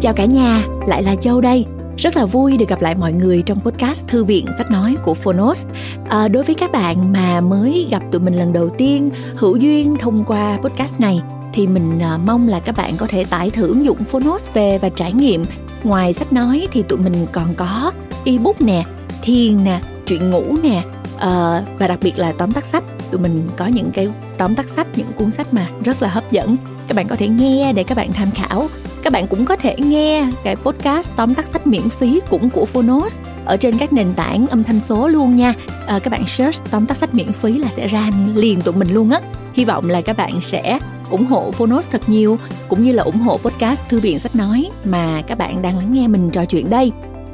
[0.00, 1.66] Chào cả nhà, lại là Châu đây.
[1.96, 5.14] Rất là vui được gặp lại mọi người trong podcast Thư viện sách nói của
[5.14, 5.66] Phonos.
[6.08, 9.96] À, đối với các bạn mà mới gặp tụi mình lần đầu tiên, hữu duyên
[10.00, 11.20] thông qua podcast này,
[11.52, 14.78] thì mình à, mong là các bạn có thể tải thử ứng dụng Phonos về
[14.78, 15.44] và trải nghiệm.
[15.82, 17.92] Ngoài sách nói thì tụi mình còn có
[18.24, 18.84] ebook nè,
[19.22, 20.82] thiền nè, chuyện ngủ nè,
[21.18, 24.08] à, và đặc biệt là tóm tắt sách tụi mình có những cái
[24.38, 26.56] tóm tắt sách những cuốn sách mà rất là hấp dẫn
[26.88, 28.68] các bạn có thể nghe để các bạn tham khảo
[29.06, 32.64] các bạn cũng có thể nghe cái podcast tóm tắt sách miễn phí cũng của
[32.64, 35.54] Phonos ở trên các nền tảng âm thanh số luôn nha.
[35.86, 38.94] À, các bạn search tóm tắt sách miễn phí là sẽ ra liền tụi mình
[38.94, 39.20] luôn á.
[39.52, 40.78] Hy vọng là các bạn sẽ
[41.10, 42.38] ủng hộ Phonos thật nhiều
[42.68, 45.92] cũng như là ủng hộ podcast thư viện sách nói mà các bạn đang lắng
[45.92, 46.92] nghe mình trò chuyện đây.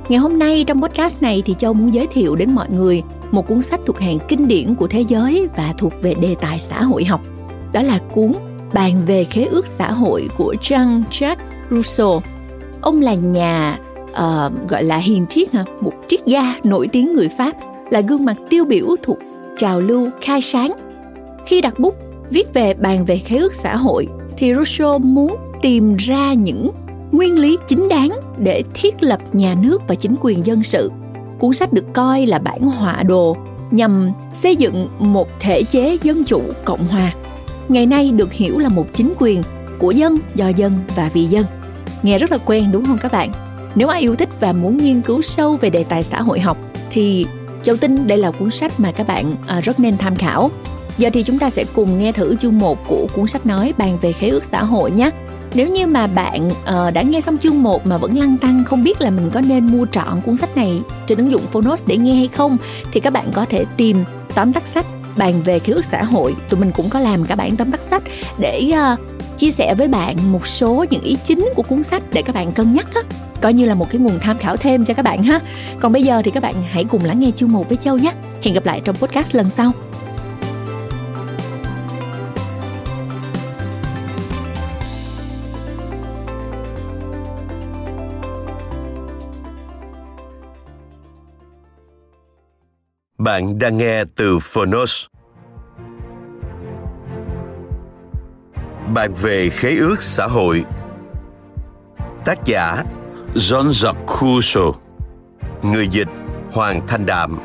[0.09, 3.49] Ngày hôm nay trong podcast này thì châu muốn giới thiệu đến mọi người một
[3.49, 6.83] cuốn sách thuộc hàng kinh điển của thế giới và thuộc về đề tài xã
[6.83, 7.21] hội học.
[7.73, 8.33] Đó là cuốn
[8.73, 11.37] bàn về khế ước xã hội của Jean-Jacques
[11.73, 12.23] Rousseau.
[12.81, 13.79] Ông là nhà
[14.11, 15.65] uh, gọi là hiền triết hả?
[15.81, 17.53] một triết gia nổi tiếng người Pháp,
[17.91, 19.19] là gương mặt tiêu biểu thuộc
[19.59, 20.73] trào lưu khai sáng.
[21.47, 21.95] Khi đặt bút
[22.31, 24.07] viết về bàn về khế ước xã hội
[24.37, 26.71] thì Rousseau muốn tìm ra những
[27.13, 30.91] nguyên lý chính đáng để thiết lập nhà nước và chính quyền dân sự.
[31.39, 33.37] Cuốn sách được coi là bản họa đồ
[33.71, 34.09] nhằm
[34.43, 37.13] xây dựng một thể chế dân chủ cộng hòa.
[37.69, 39.43] Ngày nay được hiểu là một chính quyền
[39.79, 41.45] của dân, do dân và vì dân.
[42.03, 43.31] Nghe rất là quen đúng không các bạn?
[43.75, 46.57] Nếu ai yêu thích và muốn nghiên cứu sâu về đề tài xã hội học
[46.91, 47.27] thì
[47.63, 50.51] Châu tin đây là cuốn sách mà các bạn à, rất nên tham khảo.
[50.99, 53.99] Giờ thì chúng ta sẽ cùng nghe thử chương 1 của cuốn sách nói bàn
[54.01, 55.11] về khế ước xã hội nhé.
[55.55, 58.85] Nếu như mà bạn uh, đã nghe xong chương 1 mà vẫn lăn tăng không
[58.85, 61.97] biết là mình có nên mua trọn cuốn sách này trên ứng dụng Phonos để
[61.97, 62.57] nghe hay không
[62.93, 64.87] thì các bạn có thể tìm tóm tắt sách
[65.17, 66.35] bàn về khế ước xã hội.
[66.49, 68.03] Tụi mình cũng có làm cả bản tóm tắt sách
[68.39, 69.12] để uh,
[69.43, 72.53] chia sẻ với bạn một số những ý chính của cuốn sách để các bạn
[72.53, 73.03] cân nhắc á.
[73.41, 75.41] Coi như là một cái nguồn tham khảo thêm cho các bạn ha.
[75.81, 78.13] Còn bây giờ thì các bạn hãy cùng lắng nghe chương một với châu nhé.
[78.43, 79.73] Hẹn gặp lại trong podcast lần sau.
[93.19, 95.12] Bạn đang nghe từ Phonos.
[98.89, 100.65] Bàn về khế ước xã hội.
[102.25, 102.85] Tác giả
[103.35, 104.73] John Jacques
[105.63, 106.09] Người dịch
[106.53, 107.39] Hoàng Thanh Đạm.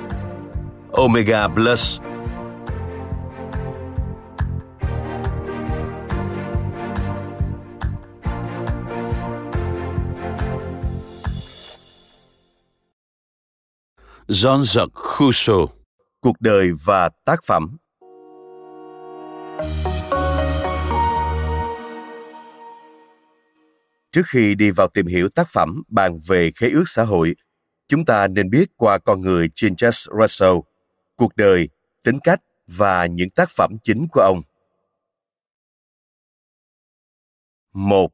[0.92, 2.00] Omega Plus.
[14.28, 15.70] John Jacques Rousseau.
[16.22, 17.78] Cuộc đời và tác phẩm.
[24.18, 27.36] Trước khi đi vào tìm hiểu tác phẩm bàn về khế ước xã hội,
[27.88, 30.64] chúng ta nên biết qua con người Jean-Jacques Rousseau,
[31.16, 31.70] cuộc đời,
[32.04, 34.42] tính cách và những tác phẩm chính của ông.
[37.74, 38.12] 1.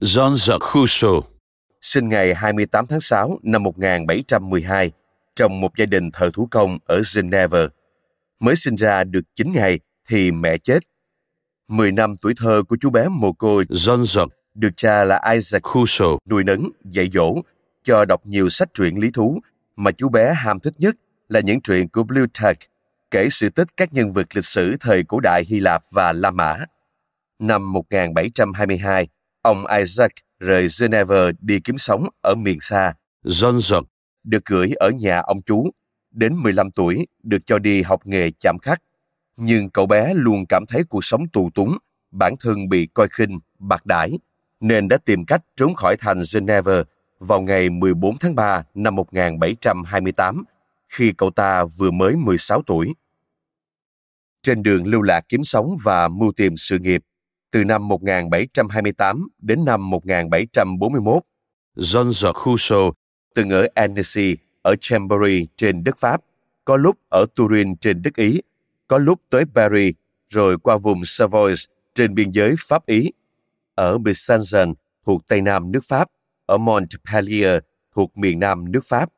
[0.00, 1.22] Jean-Jacques Rousseau
[1.80, 4.90] sinh ngày 28 tháng 6 năm 1712
[5.34, 7.68] trong một gia đình thợ thủ công ở Geneva.
[8.40, 10.78] Mới sinh ra được 9 ngày thì mẹ chết.
[11.68, 16.18] 10 năm tuổi thơ của chú bé mồ côi Jean-Jacques được cha là Isaac Rousseau
[16.30, 17.34] nuôi nấng, dạy dỗ,
[17.84, 19.40] cho đọc nhiều sách truyện lý thú
[19.76, 20.96] mà chú bé ham thích nhất
[21.28, 22.60] là những truyện của Plutarch,
[23.10, 26.30] kể sự tích các nhân vật lịch sử thời cổ đại Hy Lạp và La
[26.30, 26.58] Mã.
[27.38, 29.08] Năm 1722,
[29.42, 32.94] ông Isaac rời Geneva đi kiếm sống ở miền xa.
[33.24, 33.84] John Jacques
[34.24, 35.70] được gửi ở nhà ông chú.
[36.10, 38.82] Đến 15 tuổi, được cho đi học nghề chạm khắc.
[39.36, 41.78] Nhưng cậu bé luôn cảm thấy cuộc sống tù túng,
[42.10, 44.10] bản thân bị coi khinh, bạc đãi,
[44.60, 46.82] nên đã tìm cách trốn khỏi thành Geneva
[47.18, 50.44] vào ngày 14 tháng 3 năm 1728,
[50.88, 52.94] khi cậu ta vừa mới 16 tuổi.
[54.42, 57.02] Trên đường lưu lạc kiếm sống và mưu tìm sự nghiệp,
[57.50, 61.22] từ năm 1728 đến năm 1741,
[61.76, 62.92] Jean-Jacques Rousseau
[63.34, 66.20] từng ở Annecy, ở Chambéry trên đất Pháp,
[66.64, 68.40] có lúc ở Turin trên đất Ý,
[68.88, 69.94] có lúc tới Paris,
[70.28, 71.54] rồi qua vùng Savoy
[71.94, 73.10] trên biên giới Pháp-Ý
[73.80, 74.74] ở Besançon
[75.06, 76.08] thuộc Tây Nam nước Pháp,
[76.46, 77.58] ở Montpellier
[77.94, 79.08] thuộc miền Nam nước Pháp,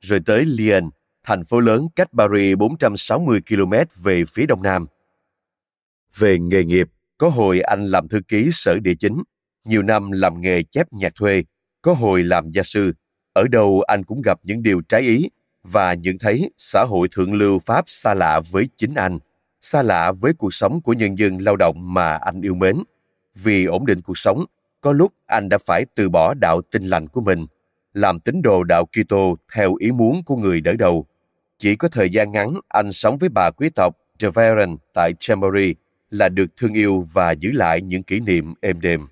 [0.00, 0.90] rồi tới Lyon,
[1.24, 3.72] thành phố lớn cách Paris 460 km
[4.04, 4.86] về phía đông nam.
[6.16, 6.88] Về nghề nghiệp,
[7.18, 9.22] có hồi anh làm thư ký sở địa chính,
[9.64, 11.44] nhiều năm làm nghề chép nhạc thuê,
[11.82, 12.92] có hồi làm gia sư.
[13.32, 15.28] Ở đâu anh cũng gặp những điều trái ý
[15.62, 19.18] và nhận thấy xã hội thượng lưu Pháp xa lạ với chính anh,
[19.60, 22.76] xa lạ với cuộc sống của nhân dân lao động mà anh yêu mến
[23.42, 24.44] vì ổn định cuộc sống,
[24.80, 27.46] có lúc anh đã phải từ bỏ đạo tinh lành của mình,
[27.94, 31.06] làm tín đồ đạo Kitô theo ý muốn của người đỡ đầu.
[31.58, 35.74] Chỉ có thời gian ngắn anh sống với bà quý tộc De Veren tại Chambéry
[36.10, 39.08] là được thương yêu và giữ lại những kỷ niệm êm đềm.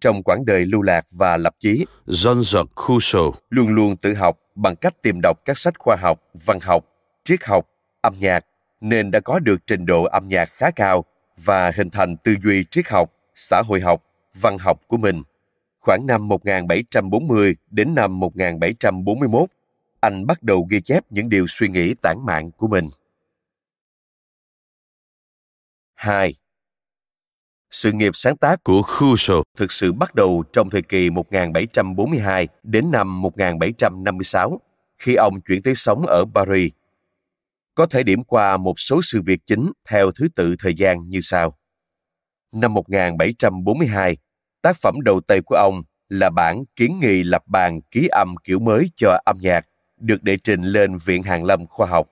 [0.00, 4.76] Trong quãng đời lưu lạc và lập chí, Jean-Jacques Rousseau luôn luôn tự học bằng
[4.76, 6.84] cách tìm đọc các sách khoa học, văn học,
[7.24, 7.68] triết học,
[8.00, 8.44] âm nhạc,
[8.80, 11.04] nên đã có được trình độ âm nhạc khá cao
[11.44, 14.04] và hình thành tư duy triết học, xã hội học,
[14.34, 15.22] văn học của mình.
[15.80, 19.50] Khoảng năm 1740 đến năm 1741,
[20.00, 22.88] anh bắt đầu ghi chép những điều suy nghĩ tản mạn của mình.
[25.94, 26.34] 2.
[27.70, 32.90] Sự nghiệp sáng tác của Husserl thực sự bắt đầu trong thời kỳ 1742 đến
[32.90, 34.60] năm 1756,
[34.98, 36.72] khi ông chuyển tới sống ở Paris.
[37.74, 41.20] Có thể điểm qua một số sự việc chính theo thứ tự thời gian như
[41.22, 41.58] sau.
[42.52, 44.16] Năm 1742,
[44.62, 48.58] tác phẩm đầu tay của ông là bản kiến nghị lập bàn ký âm kiểu
[48.58, 49.66] mới cho âm nhạc,
[50.00, 52.08] được đệ trình lên Viện Hàn Lâm Khoa học.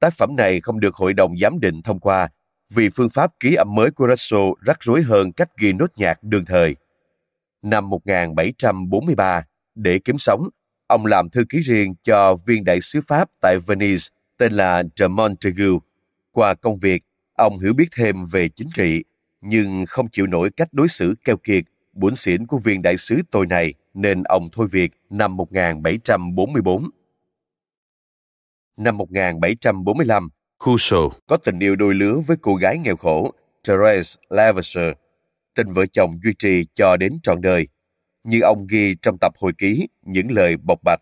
[0.00, 2.28] Tác phẩm này không được Hội đồng Giám định thông qua
[2.74, 6.22] vì phương pháp ký âm mới của Russell rắc rối hơn cách ghi nốt nhạc
[6.22, 6.76] đương thời.
[7.62, 9.42] Năm 1743,
[9.74, 10.48] để kiếm sống,
[10.86, 14.04] ông làm thư ký riêng cho viên đại sứ Pháp tại Venice
[14.38, 15.06] tên là de
[16.32, 17.02] Qua công việc,
[17.36, 19.04] ông hiểu biết thêm về chính trị,
[19.40, 23.22] nhưng không chịu nổi cách đối xử keo kiệt, buồn xỉn của viên đại sứ
[23.30, 26.90] tôi này nên ông thôi việc năm 1744.
[28.76, 30.28] Năm 1745,
[30.66, 33.32] Rousseau có tình yêu đôi lứa với cô gái nghèo khổ
[33.68, 34.92] Therese Levasseur.
[35.54, 37.68] Tình vợ chồng duy trì cho đến trọn đời,
[38.24, 41.00] như ông ghi trong tập hồi ký những lời bộc bạch.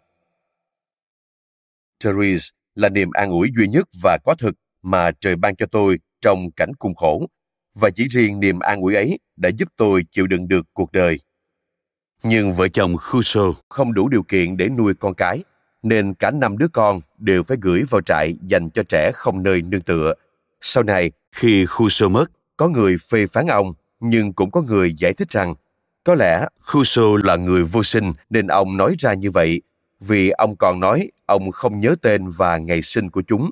[2.04, 5.98] Therese là niềm an ủi duy nhất và có thực mà trời ban cho tôi
[6.20, 7.26] trong cảnh cùng khổ,
[7.74, 11.18] và chỉ riêng niềm an ủi ấy đã giúp tôi chịu đựng được cuộc đời.
[12.22, 15.44] Nhưng vợ chồng Rousseau Không đủ điều kiện để nuôi con cái,
[15.82, 19.62] nên cả năm đứa con đều phải gửi vào trại dành cho trẻ không nơi
[19.62, 20.14] nương tựa.
[20.60, 25.12] Sau này, khi Rousseau mất, có người phê phán ông, nhưng cũng có người giải
[25.12, 25.54] thích rằng
[26.04, 29.62] có lẽ Rousseau là người vô sinh nên ông nói ra như vậy,
[30.00, 33.50] vì ông còn nói ông không nhớ tên và ngày sinh của chúng.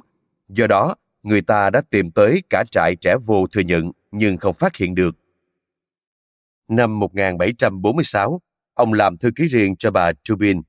[0.48, 4.54] Do đó, người ta đã tìm tới cả trại trẻ vô thừa nhận nhưng không
[4.54, 5.16] phát hiện được.
[6.68, 8.40] Năm 1746,
[8.74, 10.60] ông làm thư ký riêng cho bà Tubin,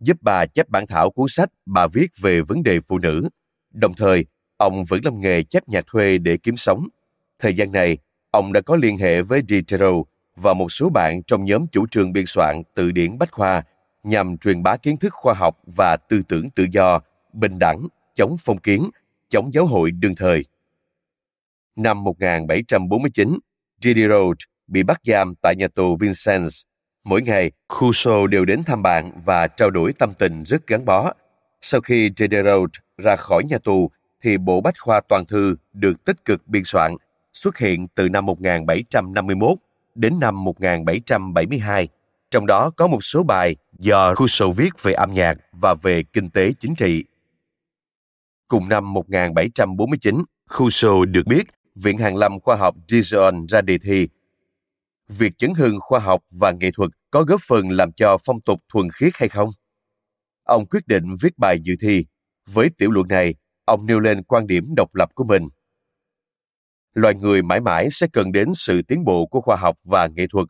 [0.00, 3.28] giúp bà chép bản thảo cuốn sách bà viết về vấn đề phụ nữ.
[3.72, 6.88] Đồng thời, ông vẫn làm nghề chép nhạc thuê để kiếm sống.
[7.38, 7.98] Thời gian này,
[8.30, 10.06] ông đã có liên hệ với Diderot
[10.36, 13.62] và một số bạn trong nhóm chủ trương biên soạn từ điển Bách Khoa
[14.02, 17.00] nhằm truyền bá kiến thức khoa học và tư tưởng tự do,
[17.32, 17.80] bình đẳng,
[18.14, 18.90] chống phong kiến,
[19.28, 20.44] chống giáo hội đương thời.
[21.78, 23.38] Năm 1749,
[23.80, 24.36] Diderot
[24.66, 26.62] bị bắt giam tại nhà tù Vincennes.
[27.04, 31.12] Mỗi ngày, Rousseau đều đến thăm bạn và trao đổi tâm tình rất gắn bó.
[31.60, 33.90] Sau khi Diderot ra khỏi nhà tù,
[34.22, 36.96] thì bộ bách khoa toàn thư được tích cực biên soạn,
[37.32, 39.58] xuất hiện từ năm 1751
[39.94, 41.88] đến năm 1772.
[42.30, 46.30] Trong đó có một số bài do Rousseau viết về âm nhạc và về kinh
[46.30, 47.04] tế chính trị.
[48.48, 50.22] Cùng năm 1749,
[50.58, 51.44] Rousseau được biết
[51.82, 54.08] Viện Hàn Lâm Khoa học Dijon ra đề thi.
[55.08, 58.60] Việc chấn hương khoa học và nghệ thuật có góp phần làm cho phong tục
[58.68, 59.50] thuần khiết hay không?
[60.44, 62.04] Ông quyết định viết bài dự thi.
[62.50, 65.48] Với tiểu luận này, ông nêu lên quan điểm độc lập của mình.
[66.94, 70.26] Loài người mãi mãi sẽ cần đến sự tiến bộ của khoa học và nghệ
[70.26, 70.46] thuật.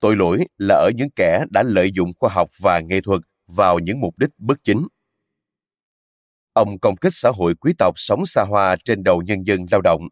[0.00, 3.20] Tội lỗi là ở những kẻ đã lợi dụng khoa học và nghệ thuật
[3.56, 4.86] vào những mục đích bất chính.
[6.52, 9.80] Ông công kích xã hội quý tộc sống xa hoa trên đầu nhân dân lao
[9.80, 10.08] động,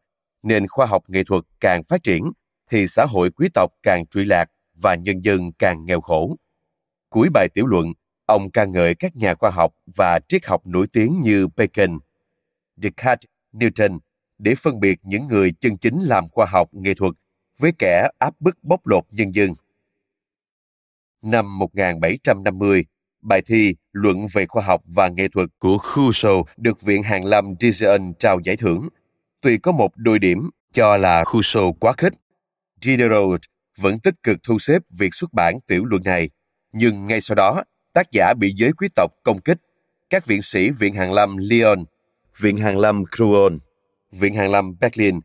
[0.48, 2.24] nên khoa học nghệ thuật càng phát triển
[2.70, 4.50] thì xã hội quý tộc càng trụy lạc
[4.82, 6.36] và nhân dân càng nghèo khổ.
[7.08, 7.92] Cuối bài tiểu luận,
[8.26, 11.98] ông ca ngợi các nhà khoa học và triết học nổi tiếng như Bacon,
[12.76, 13.98] Descartes, Newton
[14.38, 17.12] để phân biệt những người chân chính làm khoa học nghệ thuật
[17.60, 19.50] với kẻ áp bức bóc lột nhân dân.
[21.22, 22.84] Năm 1750,
[23.20, 27.54] bài thi Luận về khoa học và nghệ thuật của Rousseau được Viện Hàn Lâm
[27.54, 28.88] Dijon trao giải thưởng.
[29.40, 32.12] Tuy có một đôi điểm cho là Rousseau quá khích,
[32.80, 33.40] Diderot
[33.78, 36.30] vẫn tích cực thu xếp việc xuất bản tiểu luận này,
[36.72, 39.58] nhưng ngay sau đó, tác giả bị giới quý tộc công kích.
[40.10, 41.84] Các viện sĩ Viện Hàn Lâm Lyon,
[42.38, 43.58] Viện Hàn Lâm Cruon,
[44.12, 45.20] Viện Hàn Lâm Berlin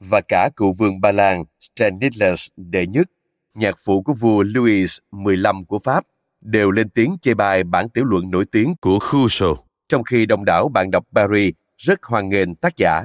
[0.00, 3.06] và cả cựu vương Ba Lan Stanislas đệ nhất,
[3.54, 6.04] nhạc phụ của vua Louis XV của Pháp,
[6.40, 9.66] đều lên tiếng chê bài bản tiểu luận nổi tiếng của Rousseau.
[9.88, 13.02] trong khi đông đảo bạn đọc Paris rất hoan nghênh tác giả.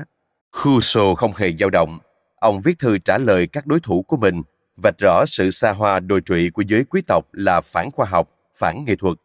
[0.54, 2.00] Rousseau không hề dao động.
[2.36, 4.42] Ông viết thư trả lời các đối thủ của mình
[4.84, 8.30] vạch rõ sự xa hoa đồi trụy của giới quý tộc là phản khoa học,
[8.56, 9.18] phản nghệ thuật.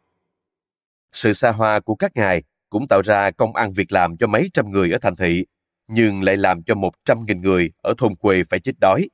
[1.13, 4.51] Sự xa hoa của các ngài cũng tạo ra công ăn việc làm cho mấy
[4.55, 5.47] trăm người ở thành thị,
[5.89, 9.09] nhưng lại làm cho một trăm nghìn người ở thôn quê phải chết đói.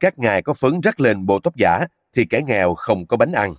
[0.00, 3.32] Các ngài có phấn rắc lên bộ tóc giả thì kẻ nghèo không có bánh
[3.32, 3.54] ăn.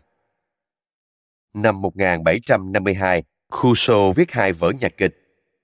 [1.54, 3.24] Năm 1752,
[3.64, 5.16] Rousseau viết hai vở nhạc kịch,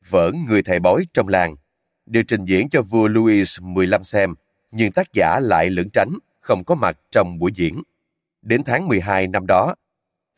[0.10, 1.56] vở Người thầy bói trong làng,
[2.12, 4.34] được trình diễn cho vua Louis XV xem,
[4.72, 7.82] nhưng tác giả lại lưỡng tránh, không có mặt trong buổi diễn.
[8.42, 9.76] Đến tháng 12 năm đó,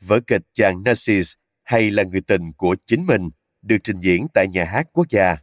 [0.08, 3.30] vở kịch chàng Narcissus hay là người tình của chính mình
[3.62, 5.38] được trình diễn tại nhà hát quốc gia.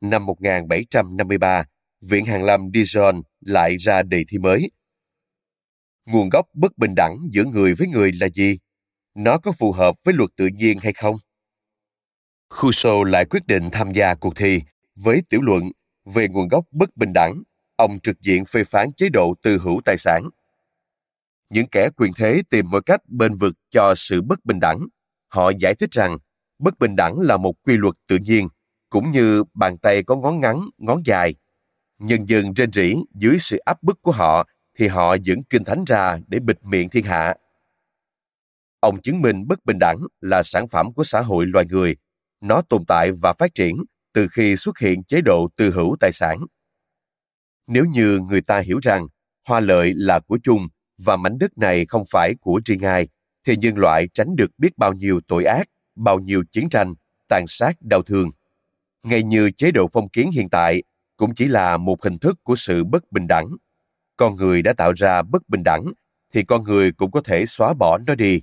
[0.00, 1.64] Năm 1753,
[2.00, 4.70] Viện Hàn Lâm Dijon lại ra đề thi mới.
[6.06, 8.58] Nguồn gốc bất bình đẳng giữa người với người là gì?
[9.14, 11.16] Nó có phù hợp với luật tự nhiên hay không?
[12.62, 14.60] Rousseau lại quyết định tham gia cuộc thi
[15.04, 15.62] với tiểu luận
[16.14, 17.42] về nguồn gốc bất bình đẳng.
[17.76, 20.30] Ông trực diện phê phán chế độ tư hữu tài sản
[21.54, 24.86] những kẻ quyền thế tìm mọi cách bên vực cho sự bất bình đẳng.
[25.28, 26.18] Họ giải thích rằng
[26.58, 28.48] bất bình đẳng là một quy luật tự nhiên,
[28.90, 31.34] cũng như bàn tay có ngón ngắn, ngón dài.
[31.98, 34.48] Nhân dân rên rỉ dưới sự áp bức của họ
[34.78, 37.34] thì họ dẫn kinh thánh ra để bịt miệng thiên hạ.
[38.80, 41.96] Ông chứng minh bất bình đẳng là sản phẩm của xã hội loài người.
[42.40, 43.76] Nó tồn tại và phát triển
[44.14, 46.38] từ khi xuất hiện chế độ tư hữu tài sản.
[47.66, 49.06] Nếu như người ta hiểu rằng
[49.48, 50.68] hoa lợi là của chung
[50.98, 53.08] và mảnh đất này không phải của riêng ai,
[53.46, 56.94] thì nhân loại tránh được biết bao nhiêu tội ác, bao nhiêu chiến tranh,
[57.28, 58.30] tàn sát đau thương.
[59.02, 60.82] Ngay như chế độ phong kiến hiện tại
[61.16, 63.46] cũng chỉ là một hình thức của sự bất bình đẳng.
[64.16, 65.84] Con người đã tạo ra bất bình đẳng,
[66.32, 68.42] thì con người cũng có thể xóa bỏ nó đi.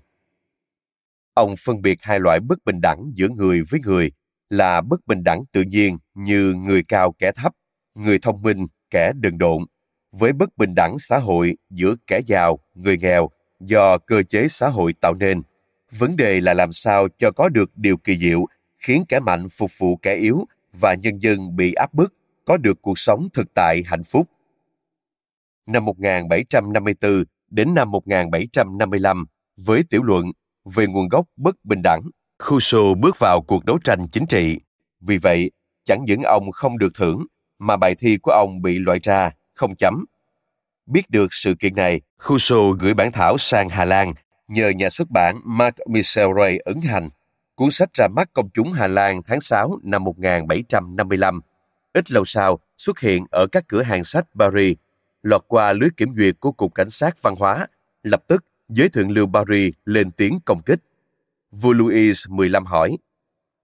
[1.33, 4.11] Ông phân biệt hai loại bất bình đẳng giữa người với người
[4.51, 7.53] là bất bình đẳng tự nhiên như người cao kẻ thấp,
[7.95, 9.65] người thông minh, kẻ đần độn,
[10.11, 13.29] với bất bình đẳng xã hội giữa kẻ giàu, người nghèo
[13.59, 15.41] do cơ chế xã hội tạo nên.
[15.97, 18.45] Vấn đề là làm sao cho có được điều kỳ diệu
[18.79, 22.13] khiến kẻ mạnh phục vụ kẻ yếu và nhân dân bị áp bức
[22.45, 24.29] có được cuộc sống thực tại hạnh phúc.
[25.65, 29.25] Năm 1754 đến năm 1755
[29.65, 30.31] với tiểu luận
[30.75, 32.01] về nguồn gốc bất bình đẳng,
[32.49, 34.59] Rousseau bước vào cuộc đấu tranh chính trị.
[35.01, 35.51] Vì vậy,
[35.85, 37.25] chẳng những ông không được thưởng
[37.59, 40.05] mà bài thi của ông bị loại ra không chấm.
[40.85, 44.13] Biết được sự kiện này, Rousseau gửi bản thảo sang Hà Lan
[44.47, 47.09] nhờ nhà xuất bản Mark Michel Ray ấn hành.
[47.55, 51.41] Cuốn sách ra mắt công chúng Hà Lan tháng 6 năm 1755.
[51.93, 54.77] Ít lâu sau, xuất hiện ở các cửa hàng sách Paris,
[55.21, 57.67] lọt qua lưới kiểm duyệt của Cục Cảnh sát Văn hóa.
[58.03, 60.79] Lập tức, giới thượng lưu Paris lên tiếng công kích.
[61.51, 62.97] Vua Louis XV hỏi,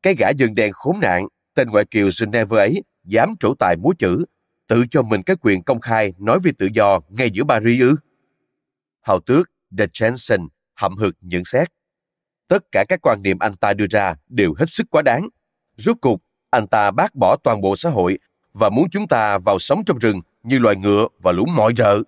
[0.01, 3.94] cái gã dân đen khốn nạn, tên ngoại kiều Geneva ấy, dám trổ tài múa
[4.00, 4.25] chữ,
[4.67, 7.96] tự cho mình cái quyền công khai nói về tự do ngay giữa Paris ư?
[9.01, 11.67] Hào tước De Jensen hậm hực nhận xét.
[12.48, 15.29] Tất cả các quan niệm anh ta đưa ra đều hết sức quá đáng.
[15.75, 18.20] Rốt cục, anh ta bác bỏ toàn bộ xã hội
[18.53, 22.03] và muốn chúng ta vào sống trong rừng như loài ngựa và lũ mọi rợ.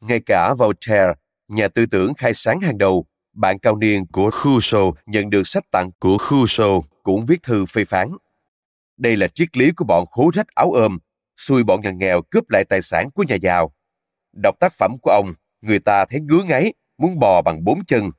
[0.00, 1.12] Ngay cả Voltaire,
[1.48, 5.64] nhà tư tưởng khai sáng hàng đầu, bạn cao niên của Rousseau nhận được sách
[5.70, 8.08] tặng của Rousseau cũng viết thư phê phán.
[8.96, 10.98] Đây là triết lý của bọn khố rách áo ôm
[11.36, 13.72] xui bọn nhà nghèo cướp lại tài sản của nhà giàu.
[14.32, 18.10] Đọc tác phẩm của ông, người ta thấy ngứa ngáy, muốn bò bằng bốn chân.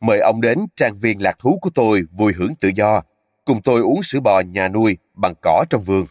[0.00, 3.02] Mời ông đến trang viên lạc thú của tôi vui hưởng tự do,
[3.44, 6.06] cùng tôi uống sữa bò nhà nuôi bằng cỏ trong vườn.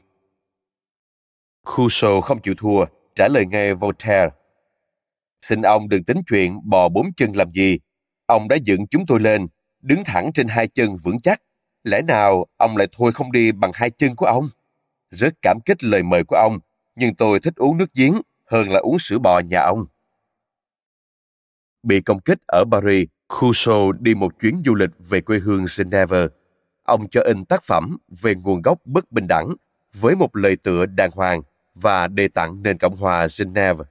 [1.77, 4.30] Rousseau không chịu thua, trả lời ngay Voltaire.
[5.41, 7.80] Xin ông đừng tính chuyện bò bốn chân làm gì.
[8.31, 9.47] Ông đã dựng chúng tôi lên,
[9.81, 11.41] đứng thẳng trên hai chân vững chắc.
[11.83, 14.50] Lẽ nào ông lại thôi không đi bằng hai chân của ông?
[15.09, 16.59] Rất cảm kích lời mời của ông,
[16.95, 19.85] nhưng tôi thích uống nước giếng hơn là uống sữa bò nhà ông.
[21.83, 23.07] Bị công kích ở Paris,
[23.41, 26.27] Rousseau đi một chuyến du lịch về quê hương Geneva.
[26.83, 29.53] Ông cho in tác phẩm về nguồn gốc bất bình đẳng
[29.93, 31.41] với một lời tựa đàng hoàng
[31.75, 33.85] và đề tặng nền Cộng hòa Geneva.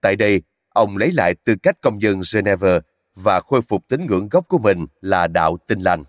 [0.00, 2.80] Tại đây, ông lấy lại tư cách công dân Geneva
[3.16, 6.04] và khôi phục tín ngưỡng gốc của mình là đạo tinh lành.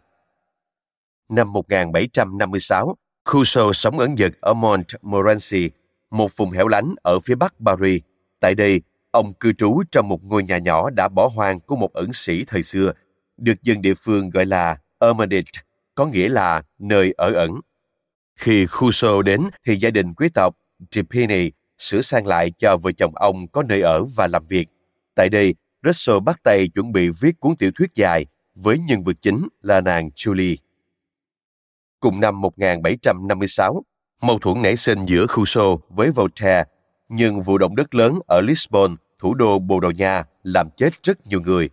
[1.29, 2.95] Năm 1756,
[3.31, 5.69] Crusoe sống ẩn dật ở Montmorency,
[6.11, 8.01] một vùng hẻo lánh ở phía bắc Paris.
[8.39, 8.81] Tại đây,
[9.11, 12.45] ông cư trú trong một ngôi nhà nhỏ đã bỏ hoang của một ẩn sĩ
[12.47, 12.91] thời xưa,
[13.37, 15.51] được dân địa phương gọi là Hermitage,
[15.95, 17.51] có nghĩa là nơi ở ẩn.
[18.35, 20.55] Khi Crusoe đến thì gia đình quý tộc
[20.89, 24.67] Tripini sửa sang lại cho vợ chồng ông có nơi ở và làm việc.
[25.15, 28.25] Tại đây, Russell bắt tay chuẩn bị viết cuốn tiểu thuyết dài
[28.55, 30.55] với nhân vật chính là nàng Julie.
[31.99, 33.83] Cùng năm 1756,
[34.21, 36.63] mâu thuẫn nảy sinh giữa Rousseau với Voltaire,
[37.09, 41.27] Nhưng vụ động đất lớn ở Lisbon, thủ đô Bồ Đào Nha, làm chết rất
[41.27, 41.69] nhiều người.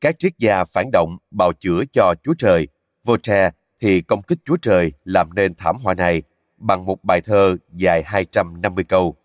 [0.00, 2.68] Các triết gia phản động bào chữa cho Chúa Trời.
[3.04, 3.50] Voltaire
[3.80, 6.22] thì công kích Chúa Trời làm nên thảm họa này
[6.56, 9.16] bằng một bài thơ dài 250 câu.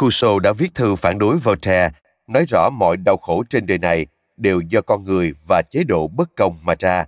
[0.00, 1.90] Rousseau đã viết thư phản đối Voltaire,
[2.26, 6.08] nói rõ mọi đau khổ trên đời này đều do con người và chế độ
[6.08, 7.04] bất công mà ra.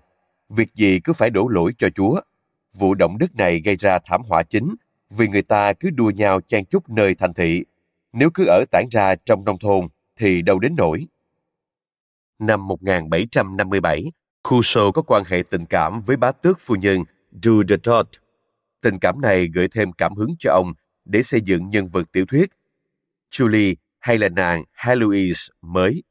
[0.48, 2.20] Việc gì cứ phải đổ lỗi cho Chúa.
[2.78, 4.74] Vụ động đất này gây ra thảm họa chính
[5.10, 7.64] vì người ta cứ đua nhau chen chúc nơi thành thị.
[8.12, 11.06] Nếu cứ ở tản ra trong nông thôn thì đâu đến nổi.
[12.38, 14.12] Năm 1757,
[14.50, 17.04] Rousseau có quan hệ tình cảm với bá tước phu nhân
[17.42, 18.08] Du de Tot.
[18.80, 20.72] Tình cảm này gửi thêm cảm hứng cho ông
[21.04, 22.50] để xây dựng nhân vật tiểu thuyết
[23.30, 23.74] Julie
[24.04, 26.02] hay là nàng Heloise mới.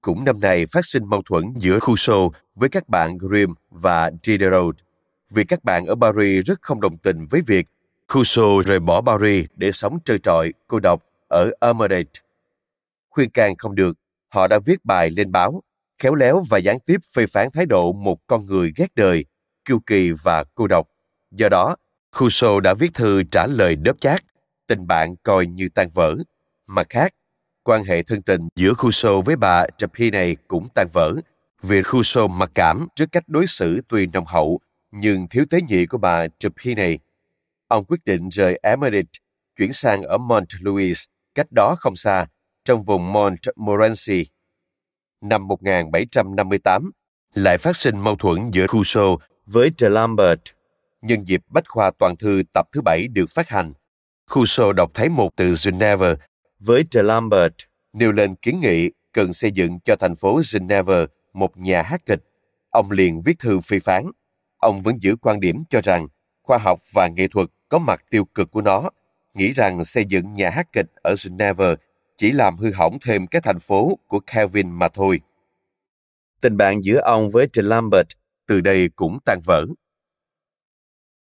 [0.00, 4.76] Cũng năm này phát sinh mâu thuẫn giữa Rousseau với các bạn Grimm và Diderot
[5.30, 7.66] vì các bạn ở Paris rất không đồng tình với việc
[8.14, 12.06] Rousseau rời bỏ Paris để sống trơ trọi, cô độc ở Armagnac.
[13.10, 13.96] Khuyên can không được,
[14.28, 15.62] họ đã viết bài lên báo,
[15.98, 19.24] khéo léo và gián tiếp phê phán thái độ một con người ghét đời,
[19.64, 20.88] kiêu kỳ và cô độc.
[21.30, 21.76] Do đó,
[22.20, 24.24] Rousseau đã viết thư trả lời đớp chát,
[24.66, 26.16] tình bạn coi như tan vỡ.
[26.66, 27.14] Mặt khác,
[27.62, 31.14] quan hệ thân tình giữa Khuso với bà Trapine cũng tan vỡ
[31.62, 34.60] vì Khuso mặc cảm trước cách đối xử tuy nồng hậu
[34.92, 36.96] nhưng thiếu tế nhị của bà Trapine.
[37.68, 39.08] Ông quyết định rời Emmerich,
[39.58, 41.04] chuyển sang ở Mont Louis,
[41.34, 42.26] cách đó không xa,
[42.64, 44.26] trong vùng Montmorency.
[45.20, 46.90] Năm 1758,
[47.34, 50.40] lại phát sinh mâu thuẫn giữa Rousseau với de Lambert.
[51.02, 53.72] Nhân dịp Bách khoa toàn thư tập thứ bảy được phát hành,
[54.34, 56.14] Rousseau đọc thấy một từ Geneva
[56.60, 57.54] với de Lambert
[57.92, 62.20] nêu lên kiến nghị cần xây dựng cho thành phố Geneva một nhà hát kịch.
[62.70, 64.10] Ông liền viết thư phê phán.
[64.58, 66.08] Ông vẫn giữ quan điểm cho rằng
[66.42, 68.90] khoa học và nghệ thuật có mặt tiêu cực của nó,
[69.34, 71.74] nghĩ rằng xây dựng nhà hát kịch ở Geneva
[72.16, 75.20] chỉ làm hư hỏng thêm cái thành phố của Calvin mà thôi.
[76.40, 78.08] Tình bạn giữa ông với de Lambert
[78.46, 79.66] từ đây cũng tan vỡ.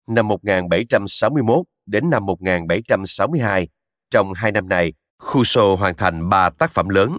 [0.07, 3.67] Năm 1761 đến năm 1762,
[4.09, 7.17] trong hai năm này, Rousseau hoàn thành ba tác phẩm lớn.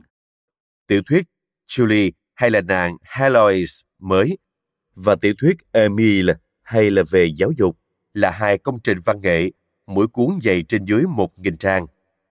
[0.86, 1.22] Tiểu thuyết
[1.68, 4.38] Julie hay là nàng Heloise mới
[4.94, 7.78] và tiểu thuyết Emile hay là về giáo dục
[8.14, 9.50] là hai công trình văn nghệ,
[9.86, 11.86] mỗi cuốn dày trên dưới một nghìn trang.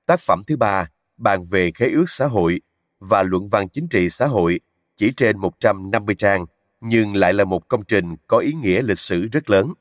[0.06, 2.62] Tác phẩm thứ ba bàn về khế ước xã hội
[3.00, 4.60] và luận văn chính trị xã hội
[4.98, 6.46] chỉ trên 150 trang,
[6.82, 9.74] nhưng lại là một công trình có ý nghĩa lịch sử rất lớn.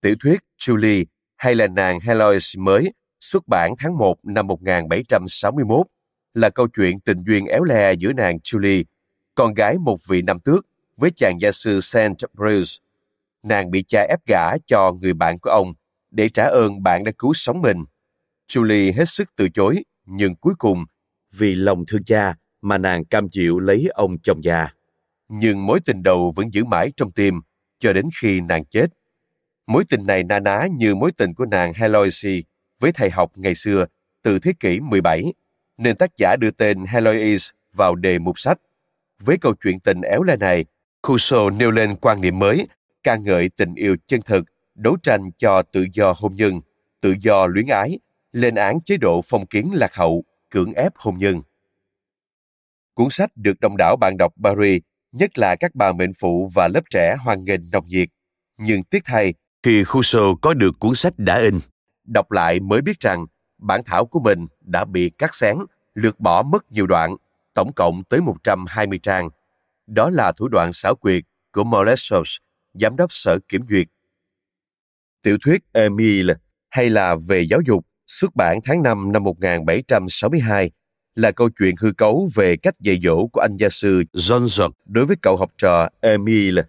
[0.00, 1.04] Tiểu thuyết Julie
[1.36, 2.92] hay là nàng Heloise mới
[3.24, 5.86] xuất bản tháng 1 năm 1761
[6.34, 8.84] là câu chuyện tình duyên éo le giữa nàng Julie,
[9.34, 12.70] con gái một vị nam tước, với chàng gia sư Saint Bruce.
[13.42, 15.74] Nàng bị cha ép gả cho người bạn của ông
[16.10, 17.84] để trả ơn bạn đã cứu sống mình.
[18.48, 20.84] Julie hết sức từ chối, nhưng cuối cùng,
[21.38, 24.68] vì lòng thương cha mà nàng cam chịu lấy ông chồng già.
[25.28, 27.40] Nhưng mối tình đầu vẫn giữ mãi trong tim,
[27.78, 28.86] cho đến khi nàng chết.
[29.66, 32.40] Mối tình này na ná như mối tình của nàng Heloise
[32.80, 33.86] với thầy học ngày xưa
[34.22, 35.32] từ thế kỷ 17,
[35.78, 38.58] nên tác giả đưa tên Heloise vào đề mục sách.
[39.22, 40.64] Với câu chuyện tình éo le này,
[41.02, 42.66] Cuso nêu lên quan niệm mới,
[43.02, 46.60] ca ngợi tình yêu chân thực, đấu tranh cho tự do hôn nhân,
[47.00, 47.98] tự do luyến ái,
[48.32, 51.42] lên án chế độ phong kiến lạc hậu, cưỡng ép hôn nhân.
[52.94, 54.82] Cuốn sách được đông đảo bạn đọc Paris,
[55.12, 58.08] nhất là các bà mệnh phụ và lớp trẻ hoan nghênh nồng nhiệt.
[58.58, 61.60] Nhưng tiếc thay, khi Rousseau có được cuốn sách đã in,
[62.04, 63.26] đọc lại mới biết rằng
[63.58, 65.56] bản thảo của mình đã bị cắt xén,
[65.94, 67.16] lược bỏ mất nhiều đoạn,
[67.54, 69.28] tổng cộng tới 120 trang.
[69.86, 72.36] Đó là thủ đoạn xảo quyệt của Molesos,
[72.74, 73.86] giám đốc sở kiểm duyệt.
[75.22, 76.34] Tiểu thuyết Emile
[76.70, 80.70] hay là về giáo dục xuất bản tháng 5 năm 1762
[81.14, 84.70] là câu chuyện hư cấu về cách dạy dỗ của anh gia sư John Jock
[84.84, 86.62] đối với cậu học trò Emile.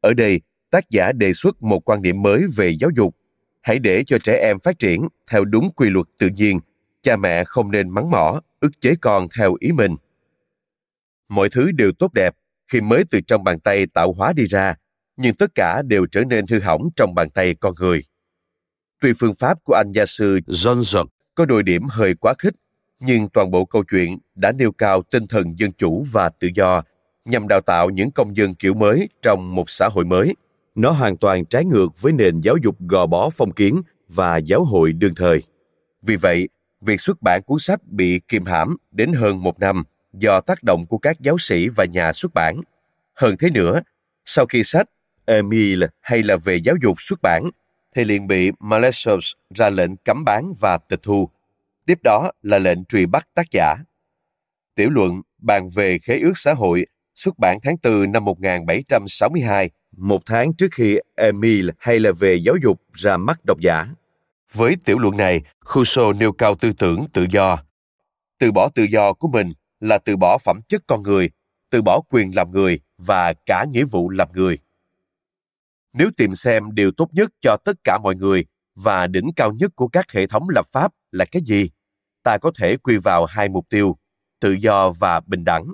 [0.00, 3.16] Ở đây, tác giả đề xuất một quan điểm mới về giáo dục.
[3.66, 6.60] Hãy để cho trẻ em phát triển theo đúng quy luật tự nhiên.
[7.02, 9.96] Cha mẹ không nên mắng mỏ, ức chế con theo ý mình.
[11.28, 12.34] Mọi thứ đều tốt đẹp
[12.68, 14.74] khi mới từ trong bàn tay tạo hóa đi ra,
[15.16, 18.02] nhưng tất cả đều trở nên hư hỏng trong bàn tay con người.
[19.00, 22.54] Tuy phương pháp của anh gia sư John Jock có đôi điểm hơi quá khích,
[23.00, 26.82] nhưng toàn bộ câu chuyện đã nêu cao tinh thần dân chủ và tự do
[27.24, 30.34] nhằm đào tạo những công dân kiểu mới trong một xã hội mới.
[30.76, 34.64] Nó hoàn toàn trái ngược với nền giáo dục gò bó phong kiến và giáo
[34.64, 35.42] hội đương thời.
[36.02, 36.48] Vì vậy,
[36.80, 40.86] việc xuất bản cuốn sách bị kiềm hãm đến hơn một năm do tác động
[40.86, 42.60] của các giáo sĩ và nhà xuất bản.
[43.14, 43.80] Hơn thế nữa,
[44.24, 44.86] sau khi sách
[45.24, 47.50] Emile hay là về giáo dục xuất bản,
[47.94, 51.30] thì liền bị Malesherbes ra lệnh cấm bán và tịch thu,
[51.86, 53.76] Tiếp đó là lệnh truy bắt tác giả.
[54.74, 60.22] Tiểu luận bàn về khế ước xã hội xuất bản tháng 4 năm 1762, một
[60.26, 63.86] tháng trước khi Emile hay là về giáo dục ra mắt độc giả.
[64.52, 65.42] Với tiểu luận này,
[65.74, 67.58] Rousseau nêu cao tư tưởng tự do.
[68.38, 71.30] Từ bỏ tự do của mình là từ bỏ phẩm chất con người,
[71.70, 74.58] từ bỏ quyền làm người và cả nghĩa vụ làm người.
[75.92, 79.72] Nếu tìm xem điều tốt nhất cho tất cả mọi người và đỉnh cao nhất
[79.76, 81.70] của các hệ thống lập pháp là cái gì,
[82.22, 83.96] ta có thể quy vào hai mục tiêu,
[84.40, 85.64] tự do và bình đẳng.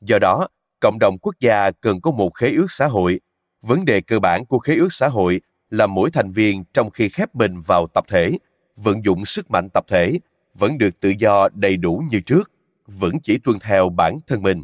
[0.00, 0.48] Do đó,
[0.80, 3.20] cộng đồng quốc gia cần có một khế ước xã hội.
[3.62, 7.08] Vấn đề cơ bản của khế ước xã hội là mỗi thành viên trong khi
[7.08, 8.32] khép mình vào tập thể,
[8.76, 10.18] vận dụng sức mạnh tập thể,
[10.54, 12.50] vẫn được tự do đầy đủ như trước,
[12.86, 14.62] vẫn chỉ tuân theo bản thân mình.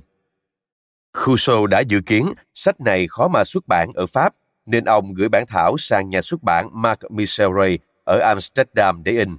[1.26, 4.34] Rousseau đã dự kiến sách này khó mà xuất bản ở Pháp,
[4.66, 9.12] nên ông gửi bản thảo sang nhà xuất bản Mark Michel Ray ở Amsterdam để
[9.12, 9.37] in.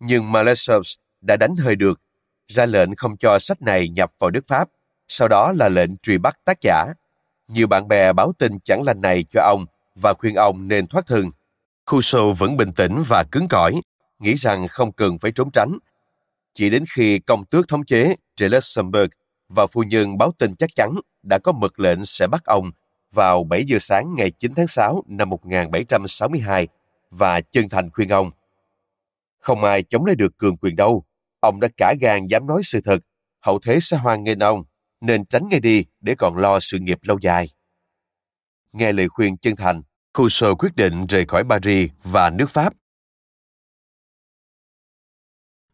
[0.00, 2.00] Nhưng Malesherbes đã đánh hơi được,
[2.48, 4.68] ra lệnh không cho sách này nhập vào nước Pháp,
[5.08, 6.86] sau đó là lệnh truy bắt tác giả.
[7.48, 11.06] Nhiều bạn bè báo tin chẳng lành này cho ông và khuyên ông nên thoát
[11.06, 11.30] thân.
[11.90, 13.80] Rousseau vẫn bình tĩnh và cứng cỏi,
[14.18, 15.78] nghĩ rằng không cần phải trốn tránh.
[16.54, 19.10] Chỉ đến khi công tước thống chế Luxembourg
[19.48, 20.90] và phu nhân báo tin chắc chắn
[21.22, 22.70] đã có mật lệnh sẽ bắt ông
[23.12, 26.68] vào 7 giờ sáng ngày 9 tháng 6 năm 1762
[27.10, 28.30] và chân thành khuyên ông.
[29.38, 31.04] Không ai chống lại được cường quyền đâu.
[31.40, 32.98] Ông đã cả gan dám nói sự thật.
[33.40, 34.64] Hậu thế sẽ hoan nghênh ông,
[35.00, 37.48] nên tránh ngay đi để còn lo sự nghiệp lâu dài.
[38.72, 39.82] Nghe lời khuyên chân thành,
[40.12, 42.72] Cousseau quyết định rời khỏi Paris và nước Pháp.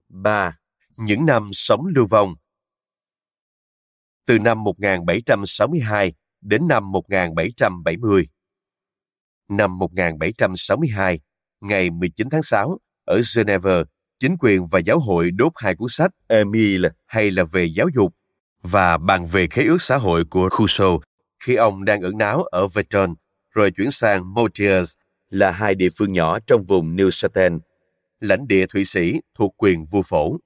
[0.09, 0.59] 3.
[0.97, 2.35] Những năm sống lưu vong
[4.27, 8.29] Từ năm 1762 đến năm 1770
[9.49, 11.21] Năm 1762,
[11.61, 13.83] ngày 19 tháng 6, ở Geneva,
[14.19, 18.15] chính quyền và giáo hội đốt hai cuốn sách Emile hay là về giáo dục
[18.63, 21.01] và bàn về khế ước xã hội của Rousseau
[21.41, 23.15] khi ông đang ẩn náu ở Verton,
[23.51, 24.95] rồi chuyển sang Moutiers
[25.31, 27.53] là hai địa phương nhỏ trong vùng Neuchâtel,
[28.21, 30.37] lãnh địa Thụy Sĩ thuộc quyền vua phổ.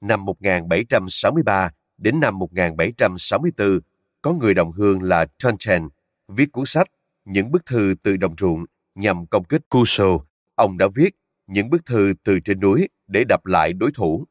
[0.00, 3.80] Năm 1763 đến năm 1764,
[4.22, 5.88] có người đồng hương là Tonchen
[6.28, 6.88] viết cuốn sách
[7.24, 10.26] Những bức thư từ đồng ruộng nhằm công kích Rousseau.
[10.54, 11.14] Ông đã viết
[11.46, 14.24] những bức thư từ trên núi để đập lại đối thủ.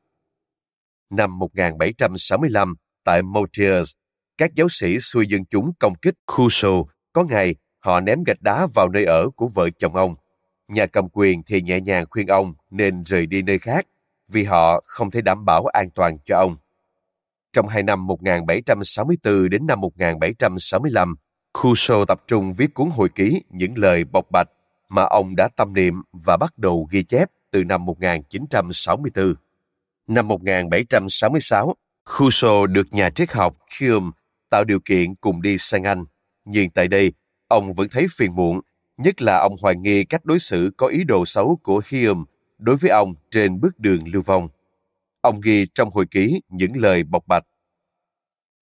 [1.10, 3.92] Năm 1765, tại Motiers,
[4.38, 6.90] các giáo sĩ xuôi dân chúng công kích Rousseau.
[7.14, 10.16] Có ngày, họ ném gạch đá vào nơi ở của vợ chồng ông.
[10.68, 13.88] Nhà cầm quyền thì nhẹ nhàng khuyên ông nên rời đi nơi khác
[14.32, 16.58] vì họ không thể đảm bảo an toàn cho ông.
[17.54, 21.16] Trong hai năm 1764 đến năm 1765,
[21.64, 24.48] Rousseau tập trung viết cuốn hồi ký những lời bộc bạch
[24.90, 29.36] mà ông đã tâm niệm và bắt đầu ghi chép từ năm 1964.
[30.08, 31.76] Năm 1766,
[32.10, 34.12] Rousseau được nhà triết học Hume
[34.50, 36.06] tạo điều kiện cùng đi sang Anh.
[36.46, 37.14] Nhưng tại đây,
[37.48, 38.62] ông vẫn thấy phiền muộn,
[38.98, 42.24] nhất là ông hoài nghi cách đối xử có ý đồ xấu của Hume
[42.58, 44.50] đối với ông trên bước đường lưu vong.
[45.22, 47.44] Ông ghi trong hồi ký những lời bộc bạch.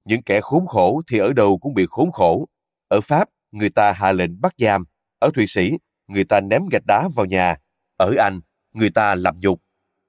[0.05, 2.47] Những kẻ khốn khổ thì ở đâu cũng bị khốn khổ.
[2.87, 4.85] Ở Pháp, người ta hạ lệnh bắt giam.
[5.19, 5.77] Ở Thụy Sĩ,
[6.07, 7.55] người ta ném gạch đá vào nhà.
[7.97, 8.41] Ở Anh,
[8.73, 9.61] người ta làm nhục.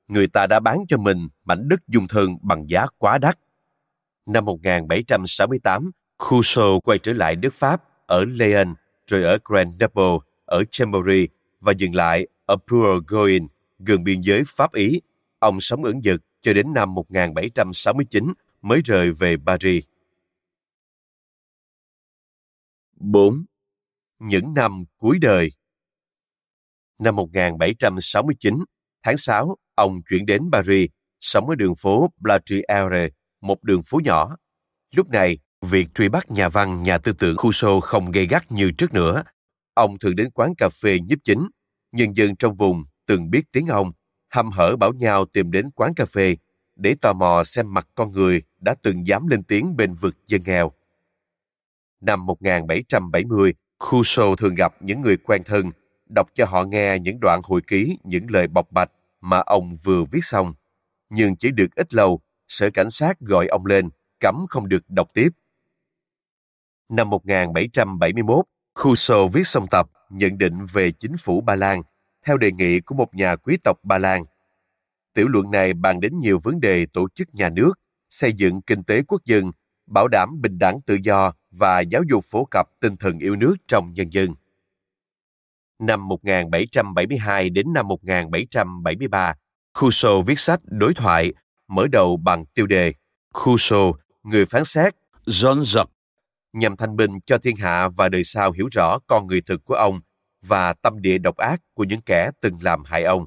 [0.09, 3.39] Người ta đã bán cho mình mảnh đất dung thân bằng giá quá đắt.
[4.27, 5.91] Năm 1768,
[6.31, 8.75] Rousseau quay trở lại nước Pháp ở Lyon,
[9.07, 11.29] rồi ở Grenoble, ở Chambéry
[11.61, 13.47] và dừng lại ở Bourgogne,
[13.79, 15.01] gần biên giới Pháp-Ý.
[15.39, 19.85] Ông sống ẩn dật cho đến năm 1769 mới rời về Paris.
[22.97, 23.45] 4.
[24.19, 25.51] Những năm cuối đời
[26.99, 28.65] Năm 1769,
[29.05, 30.91] tháng 6, ông chuyển đến Paris,
[31.21, 33.09] sống ở đường phố Blatriere,
[33.41, 34.37] một đường phố nhỏ.
[34.97, 38.71] Lúc này, việc truy bắt nhà văn, nhà tư tưởng Rousseau không gây gắt như
[38.71, 39.23] trước nữa.
[39.75, 41.49] Ông thường đến quán cà phê nhíp chính.
[41.93, 43.93] Nhân dân trong vùng từng biết tiếng ông,
[44.29, 46.37] hăm hở bảo nhau tìm đến quán cà phê
[46.77, 50.41] để tò mò xem mặt con người đã từng dám lên tiếng bên vực dân
[50.47, 50.73] nghèo.
[52.01, 53.55] Năm 1770,
[53.91, 55.71] Rousseau thường gặp những người quen thân,
[56.09, 58.91] đọc cho họ nghe những đoạn hồi ký, những lời bộc bạch
[59.21, 60.55] mà ông vừa viết xong.
[61.11, 63.89] Nhưng chỉ được ít lâu, sở cảnh sát gọi ông lên,
[64.21, 65.29] cấm không được đọc tiếp.
[66.89, 71.83] Năm 1771, Khuso viết xong tập nhận định về chính phủ Ba Lan
[72.27, 74.25] theo đề nghị của một nhà quý tộc Ba Lan.
[75.15, 77.73] Tiểu luận này bàn đến nhiều vấn đề tổ chức nhà nước,
[78.11, 79.51] xây dựng kinh tế quốc dân,
[79.87, 83.57] bảo đảm bình đẳng tự do và giáo dục phổ cập tinh thần yêu nước
[83.67, 84.35] trong nhân dân.
[85.79, 89.35] Năm 1772 đến năm 1773,
[89.81, 91.33] Rousseau viết sách đối thoại
[91.69, 92.93] mở đầu bằng tiêu đề
[93.45, 94.95] Rousseau, người phán xét
[95.27, 95.87] Jean-Jacques,
[96.53, 99.75] nhằm thanh minh cho thiên hạ và đời sau hiểu rõ con người thực của
[99.75, 100.01] ông
[100.43, 103.27] và tâm địa độc ác của những kẻ từng làm hại ông.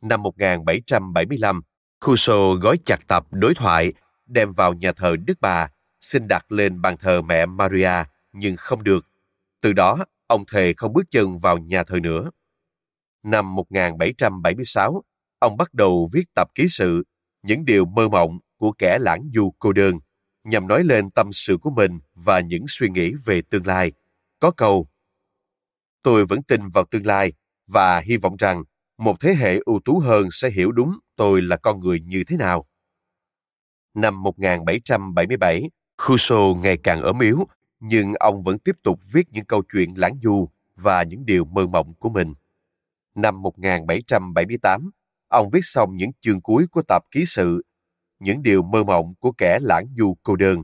[0.00, 1.62] Năm 1775,
[2.06, 3.92] Rousseau gói chặt tập đối thoại
[4.26, 5.68] đem vào nhà thờ Đức Bà,
[6.00, 9.06] xin đặt lên bàn thờ mẹ Maria, nhưng không được.
[9.60, 9.98] Từ đó,
[10.32, 12.30] ông thề không bước chân vào nhà thờ nữa.
[13.22, 15.02] Năm 1776,
[15.38, 17.02] ông bắt đầu viết tập ký sự,
[17.42, 19.94] những điều mơ mộng của kẻ lãng du cô đơn,
[20.44, 23.92] nhằm nói lên tâm sự của mình và những suy nghĩ về tương lai.
[24.38, 24.88] Có câu,
[26.02, 27.32] tôi vẫn tin vào tương lai
[27.68, 28.64] và hy vọng rằng
[28.98, 32.36] một thế hệ ưu tú hơn sẽ hiểu đúng tôi là con người như thế
[32.36, 32.66] nào.
[33.94, 35.70] Năm 1777,
[36.08, 37.46] Rousseau ngày càng ốm yếu,
[37.84, 41.66] nhưng ông vẫn tiếp tục viết những câu chuyện lãng du và những điều mơ
[41.66, 42.34] mộng của mình.
[43.14, 44.90] Năm 1778,
[45.28, 47.62] ông viết xong những chương cuối của tập ký sự,
[48.20, 50.62] những điều mơ mộng của kẻ lãng du cô đơn.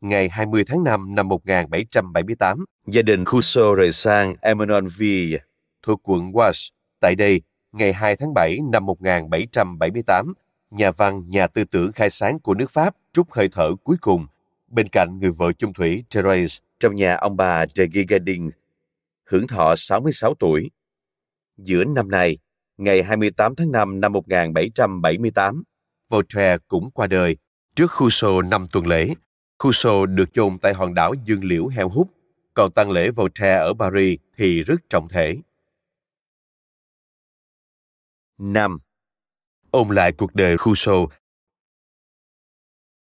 [0.00, 5.38] Ngày 20 tháng 5 năm 1778, gia đình Rousseau rời sang Emenonville,
[5.82, 6.70] thuộc quận Wash.
[7.00, 7.40] Tại đây,
[7.72, 10.32] ngày 2 tháng 7 năm 1778,
[10.70, 14.26] nhà văn, nhà tư tưởng khai sáng của nước Pháp trút hơi thở cuối cùng
[14.68, 18.48] bên cạnh người vợ chung thủy Therese trong nhà ông bà de Gigadin,
[19.24, 20.70] hưởng thọ 66 tuổi.
[21.56, 22.38] Giữa năm nay,
[22.76, 25.62] ngày 28 tháng 5 năm 1778,
[26.08, 27.36] Voltaire cũng qua đời
[27.76, 29.14] trước Rousseau năm tuần lễ.
[29.64, 32.10] Rousseau được chôn tại hòn đảo Dương Liễu heo hút,
[32.54, 35.36] còn tang lễ Voltaire ở Paris thì rất trọng thể.
[38.38, 38.78] 5.
[39.70, 41.08] Ôn lại cuộc đời Rousseau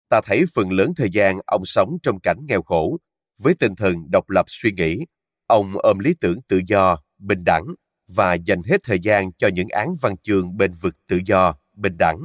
[0.10, 2.98] Ta thấy phần lớn thời gian ông sống trong cảnh nghèo khổ,
[3.40, 5.06] với tinh thần độc lập suy nghĩ,
[5.48, 7.64] ông ôm lý tưởng tự do, bình đẳng
[8.08, 11.98] và dành hết thời gian cho những án văn chương bên vực tự do, bình
[11.98, 12.18] đẳng.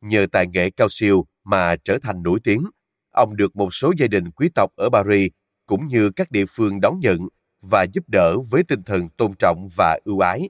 [0.00, 2.64] Nhờ tài nghệ cao siêu mà trở thành nổi tiếng,
[3.10, 5.32] ông được một số gia đình quý tộc ở Paris
[5.66, 7.18] cũng như các địa phương đón nhận
[7.62, 10.48] và giúp đỡ với tinh thần tôn trọng và ưu ái.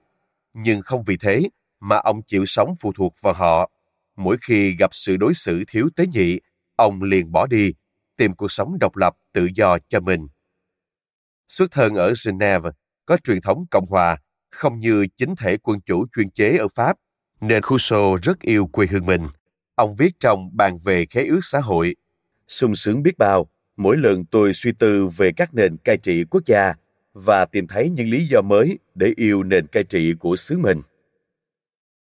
[0.54, 1.42] Nhưng không vì thế
[1.80, 3.70] mà ông chịu sống phụ thuộc vào họ.
[4.16, 6.38] Mỗi khi gặp sự đối xử thiếu tế nhị,
[6.80, 7.72] ông liền bỏ đi,
[8.16, 10.28] tìm cuộc sống độc lập tự do cho mình.
[11.48, 12.70] Xuất thân ở Geneva,
[13.06, 14.16] có truyền thống Cộng hòa,
[14.50, 16.96] không như chính thể quân chủ chuyên chế ở Pháp,
[17.40, 19.26] nên Rousseau rất yêu quê hương mình.
[19.74, 21.96] Ông viết trong bàn về khế ước xã hội,
[22.48, 26.42] sung sướng biết bao, mỗi lần tôi suy tư về các nền cai trị quốc
[26.46, 26.74] gia
[27.12, 30.82] và tìm thấy những lý do mới để yêu nền cai trị của xứ mình.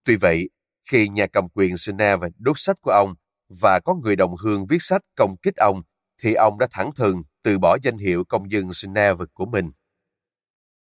[0.04, 0.50] Tuy vậy,
[0.84, 3.16] khi nhà cầm quyền Geneva đốt sách của ông
[3.50, 5.82] và có người đồng hương viết sách công kích ông,
[6.24, 9.72] thì ông đã thẳng thừng từ bỏ danh hiệu công dân Geneva của mình.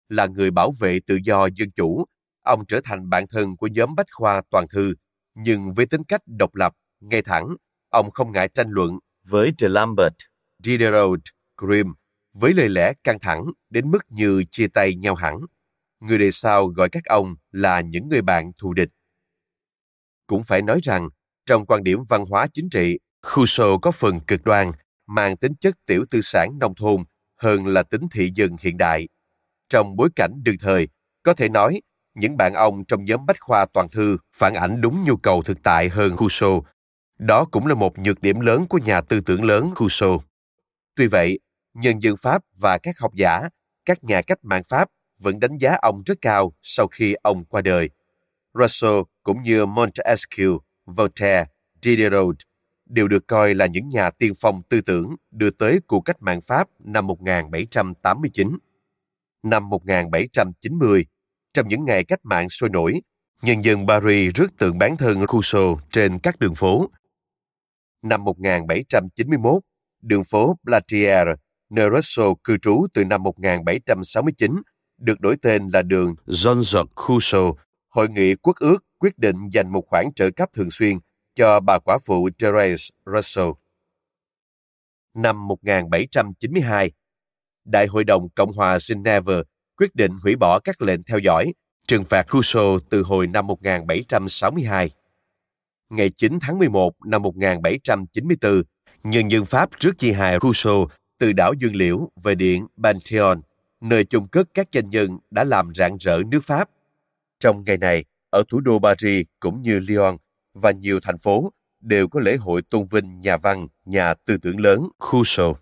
[0.09, 2.05] Là người bảo vệ tự do dân chủ,
[2.43, 4.95] ông trở thành bạn thân của nhóm Bách Khoa Toàn Thư,
[5.35, 7.57] nhưng với tính cách độc lập, ngay thẳng,
[7.91, 10.15] ông không ngại tranh luận với de Lambert,
[10.65, 11.21] Diderot,
[11.57, 11.95] Grimm
[12.33, 15.41] với lời lẽ căng thẳng đến mức như chia tay nhau hẳn.
[16.01, 18.89] Người đời sau gọi các ông là những người bạn thù địch.
[20.27, 21.09] Cũng phải nói rằng,
[21.49, 22.99] trong quan điểm văn hóa chính trị,
[23.37, 24.73] Rousseau có phần cực đoan,
[25.07, 27.05] mang tính chất tiểu tư sản nông thôn
[27.37, 29.09] hơn là tính thị dân hiện đại.
[29.69, 30.89] Trong bối cảnh đương thời,
[31.23, 31.81] có thể nói
[32.15, 35.63] những bạn ông trong nhóm bách khoa toàn thư phản ảnh đúng nhu cầu thực
[35.63, 36.65] tại hơn Rousseau.
[37.19, 40.23] Đó cũng là một nhược điểm lớn của nhà tư tưởng lớn Rousseau.
[40.97, 41.39] Tuy vậy,
[41.75, 43.49] nhân dân Pháp và các học giả,
[43.85, 44.89] các nhà cách mạng Pháp
[45.21, 47.91] vẫn đánh giá ông rất cao sau khi ông qua đời.
[48.55, 50.59] Rousseau cũng như Montesquieu,
[50.97, 51.47] Voltaire,
[51.83, 52.37] Diderot
[52.87, 56.41] đều được coi là những nhà tiên phong tư tưởng đưa tới cuộc cách mạng
[56.41, 58.59] Pháp năm 1789.
[59.43, 61.07] Năm 1790,
[61.53, 63.01] trong những ngày cách mạng sôi nổi,
[63.43, 66.91] nhân dân Paris rước tượng bán thân Rousseau trên các đường phố.
[68.03, 69.63] Năm 1791,
[70.03, 71.35] đường phố Platière,
[71.71, 74.57] nơi Rousseau cư trú từ năm 1769,
[74.99, 77.59] được đổi tên là đường Jean-Jacques Rousseau.
[77.89, 80.99] Hội nghị quốc ước quyết định dành một khoản trợ cấp thường xuyên
[81.35, 83.51] cho bà quả phụ Therese Russell.
[85.15, 86.93] Năm 1792,
[87.65, 89.35] Đại hội đồng Cộng hòa Geneva
[89.77, 91.53] quyết định hủy bỏ các lệnh theo dõi,
[91.87, 94.91] trừng phạt Rousseau từ hồi năm 1762.
[95.91, 98.63] Ngày 9 tháng 11 năm 1794,
[99.03, 103.41] nhân dân Pháp rước chi hài Rousseau từ đảo Dương Liễu về điện Pantheon,
[103.81, 106.71] nơi chung cất các danh nhân đã làm rạng rỡ nước Pháp.
[107.41, 110.17] Trong ngày này, ở thủ đô Paris cũng như Lyon
[110.55, 114.61] và nhiều thành phố đều có lễ hội tôn vinh nhà văn, nhà tư tưởng
[114.61, 114.89] lớn.
[115.13, 115.59] Rousseau.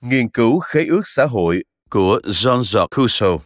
[0.00, 1.64] Nghiên cứu khế ước xã hội.
[1.90, 3.42] Của Jean-Jacques Rousseau.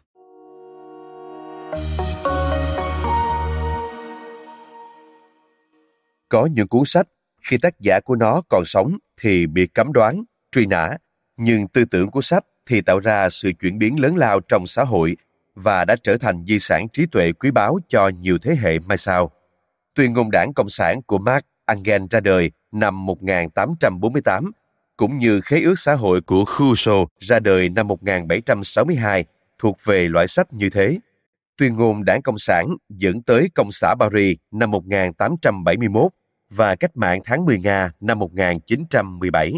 [6.29, 7.09] Có những cuốn sách,
[7.42, 10.96] khi tác giả của nó còn sống thì bị cấm đoán, truy nã,
[11.37, 14.85] nhưng tư tưởng của sách thì tạo ra sự chuyển biến lớn lao trong xã
[14.85, 15.16] hội
[15.54, 18.98] và đã trở thành di sản trí tuệ quý báu cho nhiều thế hệ mai
[18.98, 19.30] sau.
[19.94, 24.50] Tuyên ngôn đảng Cộng sản của Marx Engels ra đời năm 1848,
[24.96, 29.24] cũng như Khế ước xã hội của Rousseau ra đời năm 1762,
[29.59, 30.98] thuộc về loại sách như thế.
[31.56, 36.12] Tuyên ngôn đảng Cộng sản dẫn tới Công xã Paris năm 1871
[36.50, 39.52] và Cách mạng tháng 10 Nga năm 1917.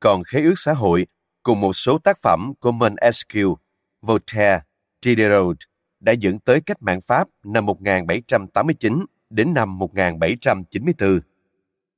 [0.00, 1.06] Còn Khế ước xã hội
[1.46, 3.56] cùng một số tác phẩm của Montesquieu,
[4.02, 4.60] Voltaire,
[5.04, 5.56] Diderot
[6.00, 11.20] đã dẫn tới cách mạng Pháp năm 1789 đến năm 1794.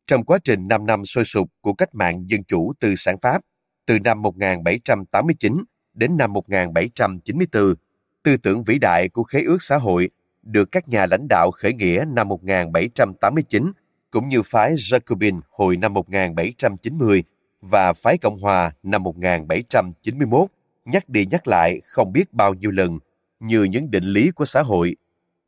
[0.06, 3.42] Trong quá trình 5 năm sôi sục của cách mạng dân chủ tư sản Pháp,
[3.86, 7.74] từ năm 1789 đến năm 1794,
[8.22, 10.10] tư tưởng vĩ đại của khế ước xã hội
[10.42, 13.72] được các nhà lãnh đạo khởi nghĩa năm 1789
[14.10, 17.24] cũng như phái Jacobin hồi năm 1790
[17.60, 20.50] và phái Cộng hòa năm 1791
[20.84, 22.98] nhắc đi nhắc lại không biết bao nhiêu lần
[23.40, 24.96] như những định lý của xã hội.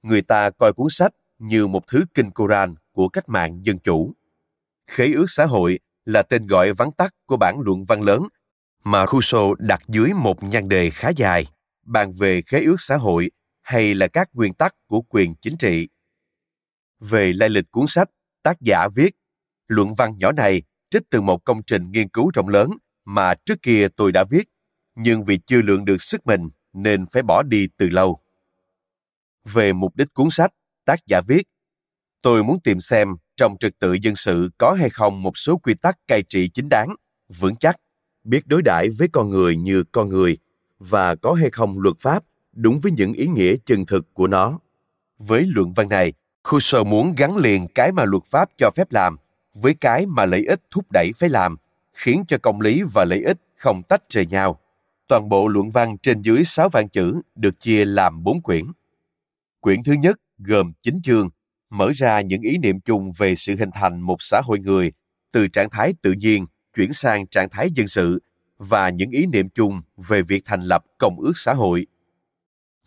[0.03, 4.13] Người ta coi cuốn sách như một thứ kinh Koran của cách mạng dân chủ.
[4.87, 8.29] Khế ước xã hội là tên gọi vắn tắt của bản luận văn lớn
[8.85, 11.47] mà Rousseau đặt dưới một nhan đề khá dài,
[11.85, 13.31] bàn về khế ước xã hội
[13.63, 15.89] hay là các nguyên tắc của quyền chính trị.
[17.01, 18.11] Về lai lịch cuốn sách,
[18.43, 19.17] tác giả viết,
[19.69, 22.71] luận văn nhỏ này trích từ một công trình nghiên cứu rộng lớn
[23.05, 24.49] mà trước kia tôi đã viết,
[24.95, 28.21] nhưng vì chưa lượng được sức mình nên phải bỏ đi từ lâu.
[29.53, 30.51] Về mục đích cuốn sách,
[30.85, 31.43] tác giả viết,
[32.23, 35.75] tôi muốn tìm xem trong trật tự dân sự có hay không một số quy
[35.75, 36.89] tắc cai trị chính đáng,
[37.39, 37.77] vững chắc,
[38.25, 40.39] biết đối đãi với con người như con người
[40.79, 44.59] và có hay không luật pháp đúng với những ý nghĩa chân thực của nó.
[45.19, 46.13] Với luận văn này,
[46.45, 49.17] Husserl muốn gắn liền cái mà luật pháp cho phép làm
[49.55, 51.57] với cái mà lợi ích thúc đẩy phải làm,
[51.93, 54.61] khiến cho công lý và lợi ích không tách rời nhau.
[55.09, 58.65] Toàn bộ luận văn trên dưới 6 vạn chữ được chia làm 4 quyển.
[59.61, 61.29] Quyển thứ nhất gồm 9 chương,
[61.71, 64.93] mở ra những ý niệm chung về sự hình thành một xã hội người
[65.33, 68.23] từ trạng thái tự nhiên chuyển sang trạng thái dân sự
[68.59, 71.87] và những ý niệm chung về việc thành lập công ước xã hội.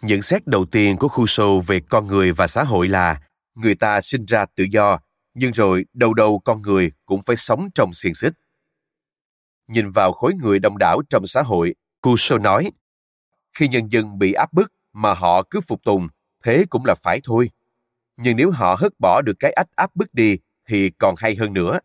[0.01, 3.21] Nhận xét đầu tiên của Rousseau về con người và xã hội là
[3.55, 4.99] người ta sinh ra tự do,
[5.33, 8.33] nhưng rồi đầu đầu con người cũng phải sống trong xiềng xích.
[9.67, 12.71] Nhìn vào khối người đông đảo trong xã hội, Rousseau nói,
[13.53, 16.07] khi nhân dân bị áp bức mà họ cứ phục tùng,
[16.43, 17.49] thế cũng là phải thôi.
[18.17, 20.37] Nhưng nếu họ hất bỏ được cái ách áp bức đi
[20.69, 21.79] thì còn hay hơn nữa.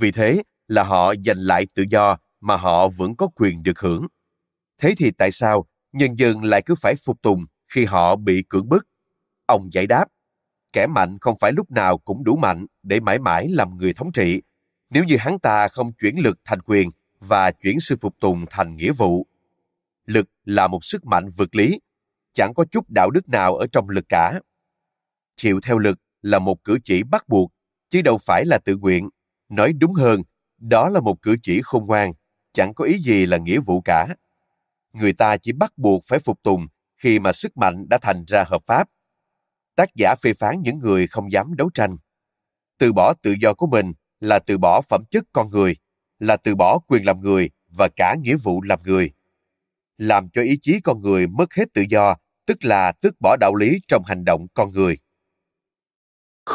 [0.00, 4.06] Vì thế là họ giành lại tự do mà họ vẫn có quyền được hưởng.
[4.78, 8.68] Thế thì tại sao nhân dân lại cứ phải phục tùng khi họ bị cưỡng
[8.68, 8.86] bức?
[9.46, 10.04] Ông giải đáp,
[10.72, 14.12] kẻ mạnh không phải lúc nào cũng đủ mạnh để mãi mãi làm người thống
[14.12, 14.42] trị,
[14.90, 18.76] nếu như hắn ta không chuyển lực thành quyền và chuyển sự phục tùng thành
[18.76, 19.26] nghĩa vụ.
[20.06, 21.80] Lực là một sức mạnh vượt lý,
[22.32, 24.40] chẳng có chút đạo đức nào ở trong lực cả.
[25.36, 27.52] Chịu theo lực là một cử chỉ bắt buộc,
[27.90, 29.08] chứ đâu phải là tự nguyện.
[29.48, 30.22] Nói đúng hơn,
[30.58, 32.12] đó là một cử chỉ khôn ngoan,
[32.52, 34.06] chẳng có ý gì là nghĩa vụ cả.
[34.92, 38.44] Người ta chỉ bắt buộc phải phục tùng khi mà sức mạnh đã thành ra
[38.46, 38.88] hợp pháp.
[39.78, 41.96] Tác giả phê phán những người không dám đấu tranh.
[42.78, 45.76] Từ bỏ tự do của mình là từ bỏ phẩm chất con người,
[46.18, 49.10] là từ bỏ quyền làm người và cả nghĩa vụ làm người.
[49.98, 53.54] Làm cho ý chí con người mất hết tự do, tức là tước bỏ đạo
[53.54, 54.98] lý trong hành động con người.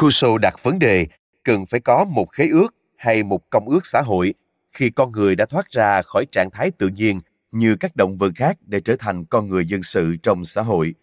[0.00, 1.06] Rousseau đặt vấn đề
[1.42, 4.34] cần phải có một khế ước hay một công ước xã hội
[4.72, 7.20] khi con người đã thoát ra khỏi trạng thái tự nhiên
[7.52, 10.94] như các động vật khác để trở thành con người dân sự trong xã hội.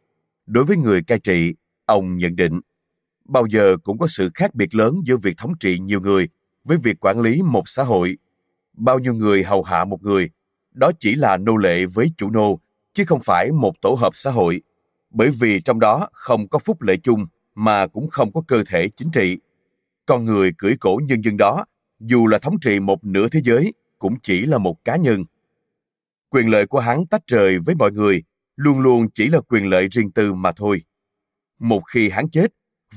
[0.45, 1.53] Đối với người cai trị,
[1.91, 2.60] ông nhận định,
[3.25, 6.30] bao giờ cũng có sự khác biệt lớn giữa việc thống trị nhiều người
[6.63, 8.17] với việc quản lý một xã hội.
[8.73, 10.30] Bao nhiêu người hầu hạ một người,
[10.71, 12.59] đó chỉ là nô lệ với chủ nô,
[12.93, 14.61] chứ không phải một tổ hợp xã hội,
[15.09, 18.89] bởi vì trong đó không có phúc lợi chung mà cũng không có cơ thể
[18.89, 19.38] chính trị.
[20.05, 21.66] Con người cưỡi cổ nhân dân đó
[21.99, 25.24] dù là thống trị một nửa thế giới, cũng chỉ là một cá nhân.
[26.30, 28.24] Quyền lợi của hắn tách rời với mọi người,
[28.55, 30.82] luôn luôn chỉ là quyền lợi riêng tư mà thôi.
[31.62, 32.47] Một khi hắn chết,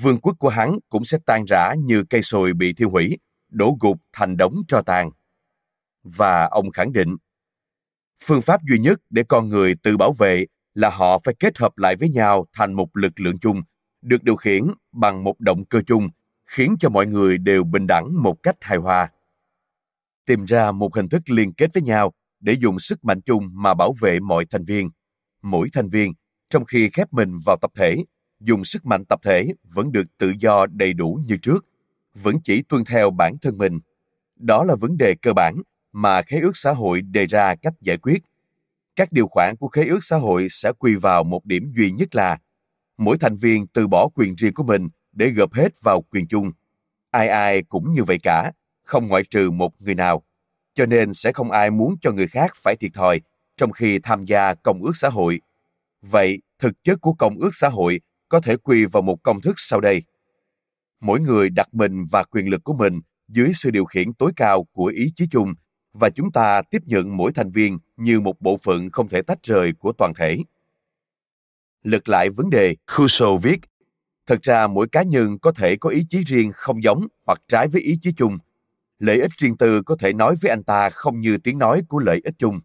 [0.01, 3.77] vương quốc của hắn cũng sẽ tan rã như cây sồi bị thiêu hủy, đổ
[3.81, 5.11] gục thành đống tro tàn.
[6.03, 7.17] Và ông khẳng định,
[8.23, 11.79] phương pháp duy nhất để con người tự bảo vệ là họ phải kết hợp
[11.79, 13.62] lại với nhau thành một lực lượng chung,
[14.03, 14.62] được điều khiển
[14.93, 16.09] bằng một động cơ chung
[16.47, 19.09] khiến cho mọi người đều bình đẳng một cách hài hòa.
[20.27, 23.75] Tìm ra một hình thức liên kết với nhau để dùng sức mạnh chung mà
[23.75, 24.91] bảo vệ mọi thành viên.
[25.43, 26.12] Mỗi thành viên,
[26.51, 27.97] trong khi khép mình vào tập thể,
[28.41, 31.66] dùng sức mạnh tập thể vẫn được tự do đầy đủ như trước,
[32.14, 33.80] vẫn chỉ tuân theo bản thân mình.
[34.37, 35.55] Đó là vấn đề cơ bản
[35.93, 38.18] mà khế ước xã hội đề ra cách giải quyết.
[38.97, 42.14] Các điều khoản của khế ước xã hội sẽ quy vào một điểm duy nhất
[42.14, 42.39] là
[42.99, 46.51] mỗi thành viên từ bỏ quyền riêng của mình để gộp hết vào quyền chung.
[47.11, 48.53] Ai ai cũng như vậy cả,
[48.85, 50.22] không ngoại trừ một người nào.
[50.74, 53.20] Cho nên sẽ không ai muốn cho người khác phải thiệt thòi
[53.57, 55.41] trong khi tham gia công ước xã hội.
[56.03, 58.01] Vậy, thực chất của công ước xã hội
[58.35, 60.03] có thể quy vào một công thức sau đây.
[61.01, 64.64] Mỗi người đặt mình và quyền lực của mình dưới sự điều khiển tối cao
[64.72, 65.55] của ý chí chung
[65.93, 69.39] và chúng ta tiếp nhận mỗi thành viên như một bộ phận không thể tách
[69.43, 70.39] rời của toàn thể.
[71.82, 73.61] Lật lại vấn đề, Husserl viết,
[74.26, 77.68] thật ra mỗi cá nhân có thể có ý chí riêng không giống hoặc trái
[77.68, 78.39] với ý chí chung.
[78.99, 81.99] Lợi ích riêng tư có thể nói với anh ta không như tiếng nói của
[81.99, 82.61] lợi ích chung.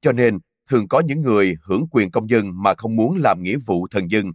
[0.00, 0.38] Cho nên,
[0.70, 4.10] thường có những người hưởng quyền công dân mà không muốn làm nghĩa vụ thần
[4.10, 4.32] dân.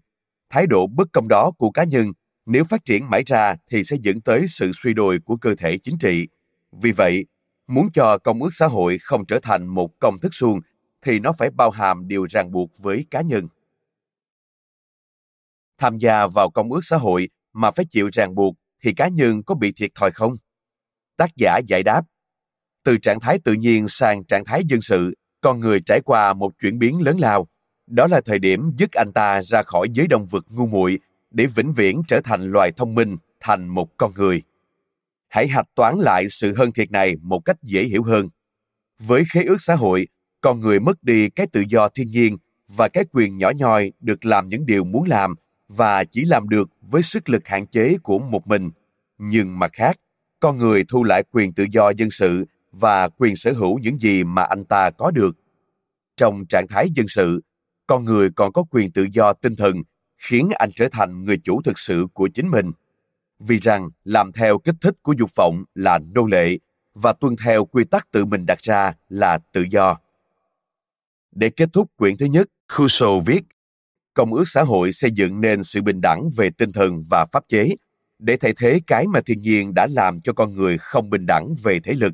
[0.50, 2.12] Thái độ bất công đó của cá nhân
[2.46, 5.78] nếu phát triển mãi ra thì sẽ dẫn tới sự suy đồi của cơ thể
[5.78, 6.28] chính trị.
[6.82, 7.26] Vì vậy,
[7.68, 10.60] muốn cho công ước xã hội không trở thành một công thức suông
[11.02, 13.48] thì nó phải bao hàm điều ràng buộc với cá nhân.
[15.78, 19.44] Tham gia vào công ước xã hội mà phải chịu ràng buộc thì cá nhân
[19.44, 20.34] có bị thiệt thòi không?
[21.18, 22.02] Tác giả giải đáp
[22.84, 26.52] Từ trạng thái tự nhiên sang trạng thái dân sự, con người trải qua một
[26.60, 27.48] chuyển biến lớn lao.
[27.90, 31.00] Đó là thời điểm dứt anh ta ra khỏi giới động vật ngu muội
[31.32, 34.42] để vĩnh viễn trở thành loài thông minh, thành một con người.
[35.28, 38.30] Hãy hạch toán lại sự hơn thiệt này một cách dễ hiểu hơn.
[39.00, 40.08] Với khế ước xã hội,
[40.42, 42.38] con người mất đi cái tự do thiên nhiên
[42.68, 45.36] và cái quyền nhỏ nhoi được làm những điều muốn làm
[45.68, 48.70] và chỉ làm được với sức lực hạn chế của một mình.
[49.18, 49.98] Nhưng mặt khác,
[50.40, 54.24] con người thu lại quyền tự do dân sự và quyền sở hữu những gì
[54.24, 55.38] mà anh ta có được.
[56.18, 57.42] Trong trạng thái dân sự,
[57.90, 59.76] con người còn có quyền tự do tinh thần
[60.18, 62.72] khiến anh trở thành người chủ thực sự của chính mình.
[63.40, 66.58] Vì rằng làm theo kích thích của dục vọng là nô lệ
[66.94, 69.98] và tuân theo quy tắc tự mình đặt ra là tự do.
[71.32, 73.42] Để kết thúc quyển thứ nhất, Husserl viết
[74.14, 77.44] Công ước xã hội xây dựng nên sự bình đẳng về tinh thần và pháp
[77.48, 77.70] chế
[78.20, 81.54] để thay thế cái mà thiên nhiên đã làm cho con người không bình đẳng
[81.64, 82.14] về thể lực.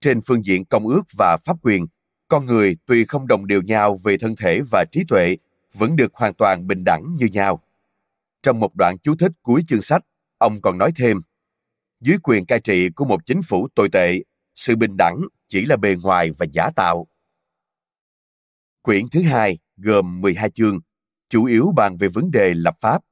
[0.00, 1.86] Trên phương diện công ước và pháp quyền,
[2.28, 5.36] con người tuy không đồng đều nhau về thân thể và trí tuệ
[5.74, 7.62] vẫn được hoàn toàn bình đẳng như nhau.
[8.42, 10.02] Trong một đoạn chú thích cuối chương sách,
[10.38, 11.20] ông còn nói thêm,
[12.00, 14.18] dưới quyền cai trị của một chính phủ tồi tệ,
[14.54, 17.06] sự bình đẳng chỉ là bề ngoài và giả tạo.
[18.82, 20.78] Quyển thứ hai gồm 12 chương,
[21.28, 23.02] chủ yếu bàn về vấn đề lập pháp.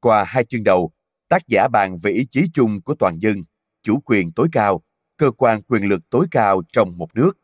[0.00, 0.92] Qua hai chương đầu,
[1.28, 3.36] tác giả bàn về ý chí chung của toàn dân,
[3.82, 4.82] chủ quyền tối cao,
[5.16, 7.38] cơ quan quyền lực tối cao trong một nước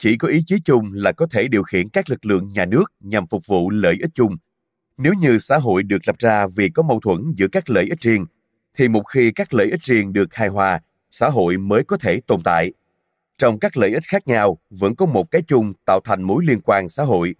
[0.00, 2.84] chỉ có ý chí chung là có thể điều khiển các lực lượng nhà nước
[3.00, 4.36] nhằm phục vụ lợi ích chung.
[4.96, 8.00] Nếu như xã hội được lập ra vì có mâu thuẫn giữa các lợi ích
[8.00, 8.26] riêng,
[8.74, 10.80] thì một khi các lợi ích riêng được hài hòa,
[11.10, 12.72] xã hội mới có thể tồn tại.
[13.38, 16.60] Trong các lợi ích khác nhau, vẫn có một cái chung tạo thành mối liên
[16.60, 17.34] quan xã hội.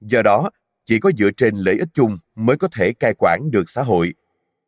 [0.00, 0.50] Do đó,
[0.84, 4.14] chỉ có dựa trên lợi ích chung mới có thể cai quản được xã hội.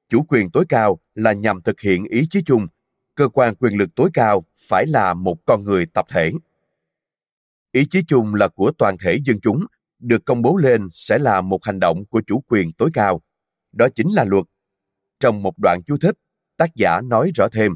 [0.09, 2.67] Chủ quyền tối cao là nhằm thực hiện ý chí chung.
[3.15, 6.33] Cơ quan quyền lực tối cao phải là một con người tập thể
[7.75, 9.67] ý chí chung là của toàn thể dân chúng,
[9.99, 13.21] được công bố lên sẽ là một hành động của chủ quyền tối cao.
[13.73, 14.45] Đó chính là luật.
[15.21, 16.15] Trong một đoạn chú thích,
[16.57, 17.73] tác giả nói rõ thêm.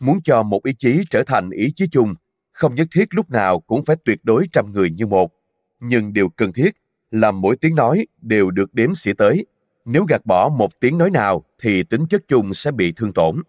[0.00, 2.14] Muốn cho một ý chí trở thành ý chí chung,
[2.52, 5.32] không nhất thiết lúc nào cũng phải tuyệt đối trăm người như một.
[5.80, 6.70] Nhưng điều cần thiết
[7.10, 9.46] là mỗi tiếng nói đều được đếm xỉa tới.
[9.84, 13.42] Nếu gạt bỏ một tiếng nói nào thì tính chất chung sẽ bị thương tổn.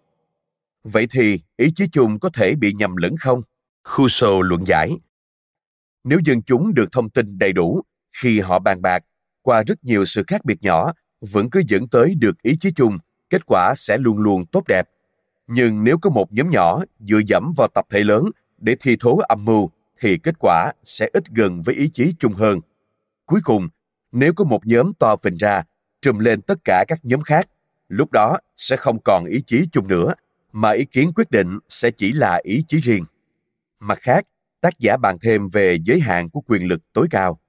[0.83, 3.41] Vậy thì ý chí chung có thể bị nhầm lẫn không?
[3.83, 4.97] Husserl luận giải
[6.09, 7.81] nếu dân chúng được thông tin đầy đủ,
[8.21, 9.03] khi họ bàn bạc,
[9.41, 12.97] qua rất nhiều sự khác biệt nhỏ, vẫn cứ dẫn tới được ý chí chung,
[13.29, 14.89] kết quả sẽ luôn luôn tốt đẹp.
[15.47, 18.23] Nhưng nếu có một nhóm nhỏ dựa dẫm vào tập thể lớn
[18.57, 19.69] để thi thố âm mưu,
[20.01, 22.59] thì kết quả sẽ ít gần với ý chí chung hơn.
[23.25, 23.67] Cuối cùng,
[24.11, 25.63] nếu có một nhóm to phình ra,
[26.01, 27.49] trùm lên tất cả các nhóm khác,
[27.87, 30.13] lúc đó sẽ không còn ý chí chung nữa,
[30.51, 33.05] mà ý kiến quyết định sẽ chỉ là ý chí riêng.
[33.79, 34.25] Mặt khác
[34.61, 37.39] tác giả bàn thêm về giới hạn của quyền lực tối cao.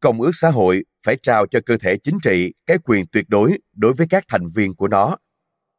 [0.00, 3.58] Công ước xã hội phải trao cho cơ thể chính trị cái quyền tuyệt đối
[3.72, 5.16] đối với các thành viên của nó.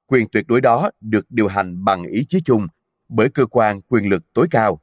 [0.07, 2.67] Quyền tuyệt đối đó được điều hành bằng ý chí chung
[3.09, 4.81] bởi cơ quan quyền lực tối cao.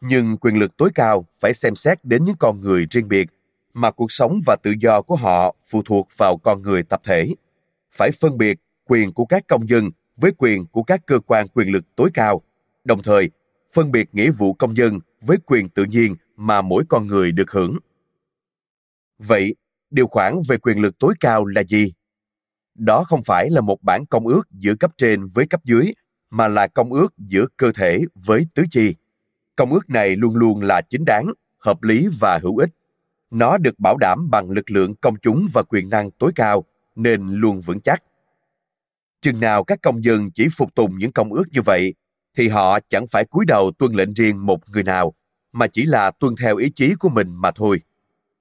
[0.00, 3.28] Nhưng quyền lực tối cao phải xem xét đến những con người riêng biệt
[3.74, 7.34] mà cuộc sống và tự do của họ phụ thuộc vào con người tập thể.
[7.92, 11.68] Phải phân biệt quyền của các công dân với quyền của các cơ quan quyền
[11.68, 12.42] lực tối cao,
[12.84, 13.30] đồng thời
[13.74, 17.50] phân biệt nghĩa vụ công dân với quyền tự nhiên mà mỗi con người được
[17.50, 17.78] hưởng.
[19.18, 19.54] Vậy,
[19.90, 21.92] điều khoản về quyền lực tối cao là gì?
[22.74, 25.92] đó không phải là một bản công ước giữa cấp trên với cấp dưới
[26.30, 28.94] mà là công ước giữa cơ thể với tứ chi
[29.56, 32.70] công ước này luôn luôn là chính đáng hợp lý và hữu ích
[33.30, 36.64] nó được bảo đảm bằng lực lượng công chúng và quyền năng tối cao
[36.94, 38.02] nên luôn vững chắc
[39.20, 41.94] chừng nào các công dân chỉ phục tùng những công ước như vậy
[42.36, 45.14] thì họ chẳng phải cúi đầu tuân lệnh riêng một người nào,
[45.52, 47.80] mà chỉ là tuân theo ý chí của mình mà thôi.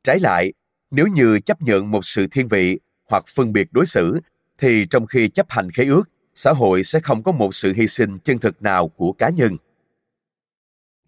[0.04, 0.54] Trái lại,
[0.92, 2.80] nếu như chấp nhận một sự thiên vị
[3.10, 4.20] hoặc phân biệt đối xử,
[4.58, 7.88] thì trong khi chấp hành khế ước, xã hội sẽ không có một sự hy
[7.88, 9.58] sinh chân thực nào của cá nhân.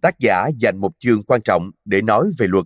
[0.01, 2.65] Tác giả dành một chương quan trọng để nói về luật.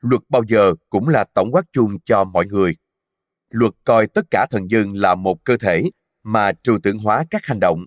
[0.00, 2.76] Luật bao giờ cũng là tổng quát chung cho mọi người.
[3.50, 5.82] Luật coi tất cả thần dân là một cơ thể
[6.22, 7.86] mà trừu tượng hóa các hành động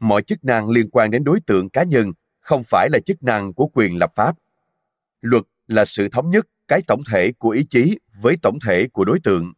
[0.00, 3.54] mọi chức năng liên quan đến đối tượng cá nhân không phải là chức năng
[3.54, 4.36] của quyền lập pháp.
[5.20, 9.04] Luật là sự thống nhất cái tổng thể của ý chí với tổng thể của
[9.04, 9.52] đối tượng.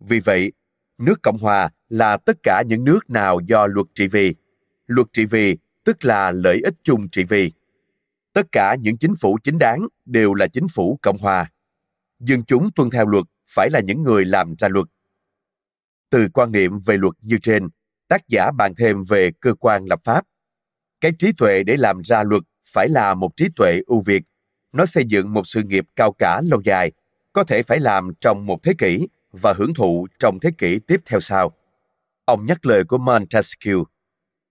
[0.00, 0.52] Vì vậy,
[0.98, 4.34] nước cộng hòa là tất cả những nước nào do luật trị vì.
[4.86, 7.52] Luật trị vì tức là lợi ích chung trị vì.
[8.32, 11.50] Tất cả những chính phủ chính đáng đều là chính phủ cộng hòa.
[12.20, 14.86] Dân chúng tuân theo luật phải là những người làm ra luật.
[16.10, 17.68] Từ quan niệm về luật như trên
[18.08, 20.24] tác giả bàn thêm về cơ quan lập pháp.
[21.00, 22.42] Cái trí tuệ để làm ra luật
[22.72, 24.22] phải là một trí tuệ ưu việt.
[24.72, 26.92] Nó xây dựng một sự nghiệp cao cả lâu dài,
[27.32, 31.00] có thể phải làm trong một thế kỷ và hưởng thụ trong thế kỷ tiếp
[31.06, 31.52] theo sau.
[32.24, 33.84] Ông nhắc lời của montesquieu,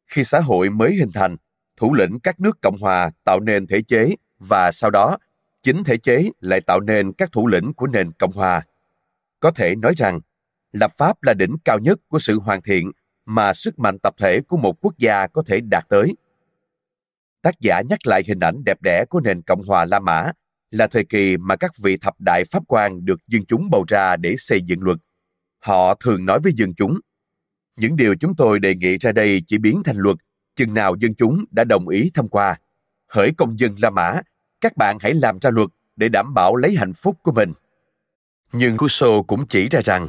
[0.08, 1.38] khi xã hội mới hình thành,
[1.78, 5.18] thủ lĩnh các nước cộng hòa tạo nên thể chế và sau đó,
[5.64, 8.62] chính thể chế lại tạo nên các thủ lĩnh của nền cộng hòa.
[9.40, 10.20] Có thể nói rằng,
[10.72, 12.92] lập pháp là đỉnh cao nhất của sự hoàn thiện
[13.26, 16.16] mà sức mạnh tập thể của một quốc gia có thể đạt tới.
[17.42, 20.32] Tác giả nhắc lại hình ảnh đẹp đẽ của nền cộng hòa la mã
[20.72, 24.16] là thời kỳ mà các vị thập đại pháp quan được dân chúng bầu ra
[24.16, 24.98] để xây dựng luật.
[25.60, 27.00] Họ thường nói với dân chúng,
[27.78, 30.18] những điều chúng tôi đề nghị ra đây chỉ biến thành luật,
[30.56, 32.58] chừng nào dân chúng đã đồng ý thông qua.
[33.08, 34.22] Hỡi công dân la mã,
[34.62, 37.52] các bạn hãy làm ra luật để đảm bảo lấy hạnh phúc của mình.
[38.52, 40.08] Nhưng Cuso cũng chỉ ra rằng,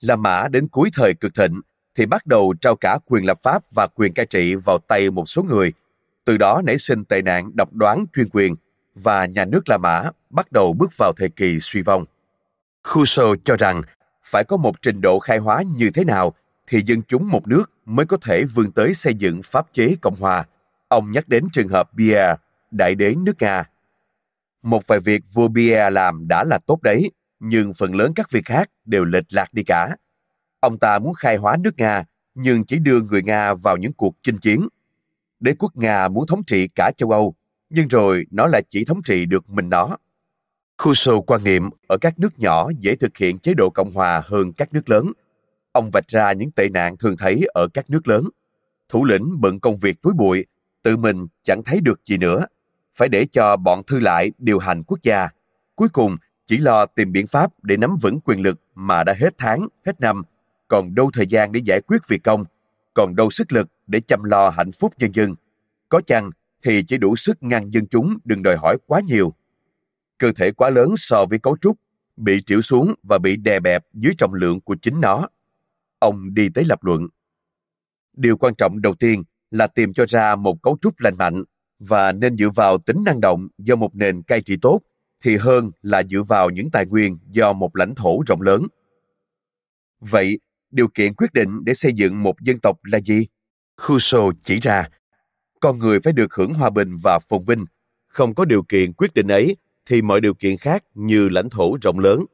[0.00, 1.60] La Mã đến cuối thời cực thịnh
[1.96, 5.28] thì bắt đầu trao cả quyền lập pháp và quyền cai trị vào tay một
[5.28, 5.72] số người.
[6.24, 8.54] Từ đó nảy sinh tệ nạn độc đoán chuyên quyền
[8.94, 12.04] và nhà nước La Mã bắt đầu bước vào thời kỳ suy vong.
[12.94, 13.82] Rousseau cho rằng
[14.24, 16.32] phải có một trình độ khai hóa như thế nào
[16.66, 20.16] thì dân chúng một nước mới có thể vươn tới xây dựng pháp chế Cộng
[20.20, 20.44] hòa.
[20.88, 22.34] Ông nhắc đến trường hợp Pierre,
[22.70, 23.64] đại đế nước Nga.
[24.62, 28.44] Một vài việc vua Pierre làm đã là tốt đấy, nhưng phần lớn các việc
[28.44, 29.96] khác đều lệch lạc đi cả.
[30.66, 32.04] Ông ta muốn khai hóa nước Nga,
[32.34, 34.68] nhưng chỉ đưa người Nga vào những cuộc chinh chiến.
[35.40, 37.34] Đế quốc Nga muốn thống trị cả châu Âu,
[37.70, 39.96] nhưng rồi nó lại chỉ thống trị được mình nó.
[40.84, 44.52] Rousseau quan niệm ở các nước nhỏ dễ thực hiện chế độ cộng hòa hơn
[44.52, 45.12] các nước lớn.
[45.72, 48.28] Ông vạch ra những tệ nạn thường thấy ở các nước lớn.
[48.88, 50.46] Thủ lĩnh bận công việc túi bụi,
[50.82, 52.46] tự mình chẳng thấy được gì nữa.
[52.94, 55.28] Phải để cho bọn thư lại điều hành quốc gia.
[55.74, 59.34] Cuối cùng, chỉ lo tìm biện pháp để nắm vững quyền lực mà đã hết
[59.38, 60.22] tháng, hết năm,
[60.68, 62.44] còn đâu thời gian để giải quyết việc công,
[62.94, 65.34] còn đâu sức lực để chăm lo hạnh phúc nhân dân.
[65.88, 66.30] Có chăng
[66.64, 69.32] thì chỉ đủ sức ngăn dân chúng đừng đòi hỏi quá nhiều.
[70.18, 71.76] Cơ thể quá lớn so với cấu trúc,
[72.16, 75.28] bị triểu xuống và bị đè bẹp dưới trọng lượng của chính nó.
[75.98, 77.08] Ông đi tới lập luận.
[78.16, 81.44] Điều quan trọng đầu tiên là tìm cho ra một cấu trúc lành mạnh
[81.78, 84.80] và nên dựa vào tính năng động do một nền cai trị tốt
[85.20, 88.66] thì hơn là dựa vào những tài nguyên do một lãnh thổ rộng lớn.
[90.00, 90.38] Vậy,
[90.76, 93.26] điều kiện quyết định để xây dựng một dân tộc là gì?
[93.88, 94.88] Rousseau chỉ ra,
[95.60, 97.64] con người phải được hưởng hòa bình và phồn vinh.
[98.08, 99.56] Không có điều kiện quyết định ấy
[99.86, 102.24] thì mọi điều kiện khác như lãnh thổ rộng lớn,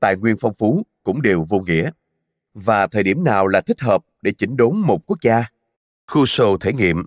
[0.00, 1.90] tài nguyên phong phú cũng đều vô nghĩa.
[2.54, 5.44] Và thời điểm nào là thích hợp để chỉnh đốn một quốc gia?
[6.14, 7.06] Rousseau thể nghiệm,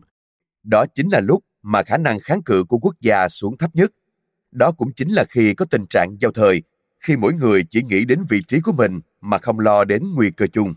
[0.64, 3.92] đó chính là lúc mà khả năng kháng cự của quốc gia xuống thấp nhất
[4.52, 6.64] đó cũng chính là khi có tình trạng giao thời,
[7.00, 10.32] khi mỗi người chỉ nghĩ đến vị trí của mình mà không lo đến nguy
[10.32, 10.74] cơ chung.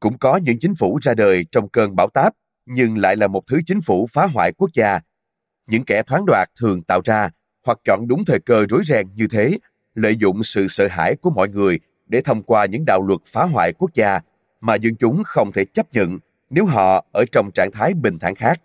[0.00, 2.34] Cũng có những chính phủ ra đời trong cơn bão táp,
[2.66, 5.00] nhưng lại là một thứ chính phủ phá hoại quốc gia.
[5.66, 7.30] Những kẻ thoáng đoạt thường tạo ra
[7.66, 9.58] hoặc chọn đúng thời cơ rối ren như thế,
[9.94, 13.44] lợi dụng sự sợ hãi của mọi người để thông qua những đạo luật phá
[13.44, 14.20] hoại quốc gia
[14.60, 16.18] mà dân chúng không thể chấp nhận
[16.50, 18.60] nếu họ ở trong trạng thái bình thản khác.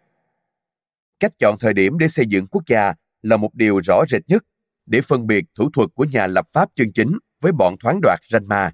[1.20, 4.43] Cách chọn thời điểm để xây dựng quốc gia là một điều rõ rệt nhất
[4.86, 8.20] để phân biệt thủ thuật của nhà lập pháp chân chính với bọn thoáng đoạt
[8.30, 8.72] ranh ma.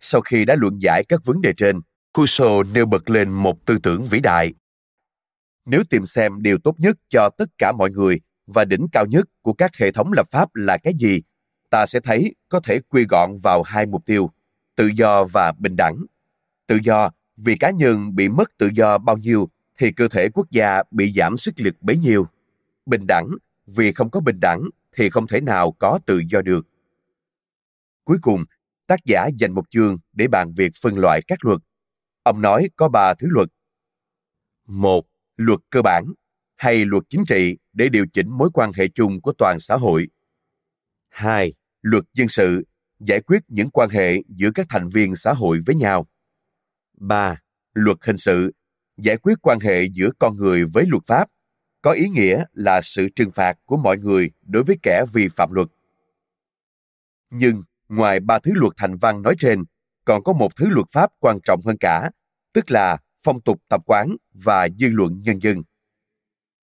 [0.00, 1.80] Sau khi đã luận giải các vấn đề trên,
[2.12, 4.54] Kuso nêu bật lên một tư tưởng vĩ đại.
[5.64, 9.24] Nếu tìm xem điều tốt nhất cho tất cả mọi người và đỉnh cao nhất
[9.42, 11.22] của các hệ thống lập pháp là cái gì,
[11.70, 14.30] ta sẽ thấy có thể quy gọn vào hai mục tiêu.
[14.76, 15.96] tự do và bình đẳng.
[16.66, 19.48] Tự do vì cá nhân bị mất tự do bao nhiêu
[19.78, 22.26] thì cơ thể quốc gia bị giảm sức lực bấy nhiêu.
[22.86, 23.28] Bình đẳng
[23.76, 24.62] vì không có bình đẳng
[24.98, 26.66] thì không thể nào có tự do được.
[28.04, 28.44] Cuối cùng,
[28.86, 31.58] tác giả dành một chương để bàn việc phân loại các luật.
[32.22, 33.48] Ông nói có ba thứ luật.
[34.66, 36.04] Một, luật cơ bản
[36.56, 40.08] hay luật chính trị để điều chỉnh mối quan hệ chung của toàn xã hội.
[41.08, 42.66] Hai, luật dân sự
[43.00, 46.08] giải quyết những quan hệ giữa các thành viên xã hội với nhau.
[47.00, 47.42] Ba,
[47.74, 48.52] luật hình sự
[48.96, 51.28] giải quyết quan hệ giữa con người với luật pháp
[51.88, 55.52] có ý nghĩa là sự trừng phạt của mọi người đối với kẻ vi phạm
[55.52, 55.68] luật.
[57.30, 59.64] Nhưng ngoài ba thứ luật thành văn nói trên,
[60.04, 62.10] còn có một thứ luật pháp quan trọng hơn cả,
[62.52, 65.62] tức là phong tục tập quán và dư luận nhân dân.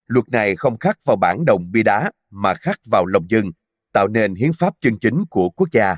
[0.08, 3.52] Luật này không khắc vào bản đồng bi đá mà khắc vào lòng dân,
[3.94, 5.96] tạo nên hiến pháp chân chính của quốc gia.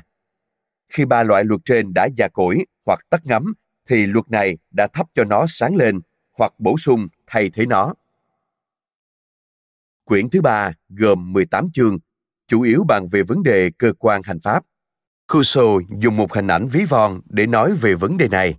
[0.92, 3.54] Khi ba loại luật trên đã già cỗi hoặc tắt ngấm,
[3.88, 6.00] thì luật này đã thắp cho nó sáng lên
[6.38, 7.94] hoặc bổ sung thay thế nó.
[10.08, 11.98] Quyển thứ ba gồm 18 chương,
[12.46, 14.64] chủ yếu bàn về vấn đề cơ quan hành pháp.
[15.32, 18.54] Rousseau dùng một hình ảnh ví von để nói về vấn đề này.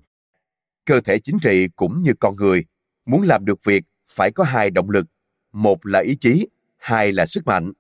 [0.86, 2.66] Cơ thể chính trị cũng như con người,
[3.06, 5.06] muốn làm được việc phải có hai động lực,
[5.54, 6.48] một là ý chí,
[6.78, 7.72] hai là sức mạnh.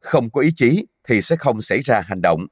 [0.00, 2.46] Không có ý chí thì sẽ không xảy ra hành động,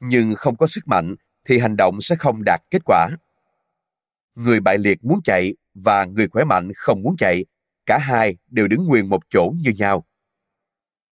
[0.00, 1.14] nhưng không có sức mạnh
[1.44, 3.08] thì hành động sẽ không đạt kết quả.
[4.34, 7.44] Người bại liệt muốn chạy và người khỏe mạnh không muốn chạy,
[7.86, 10.04] cả hai đều đứng nguyên một chỗ như nhau.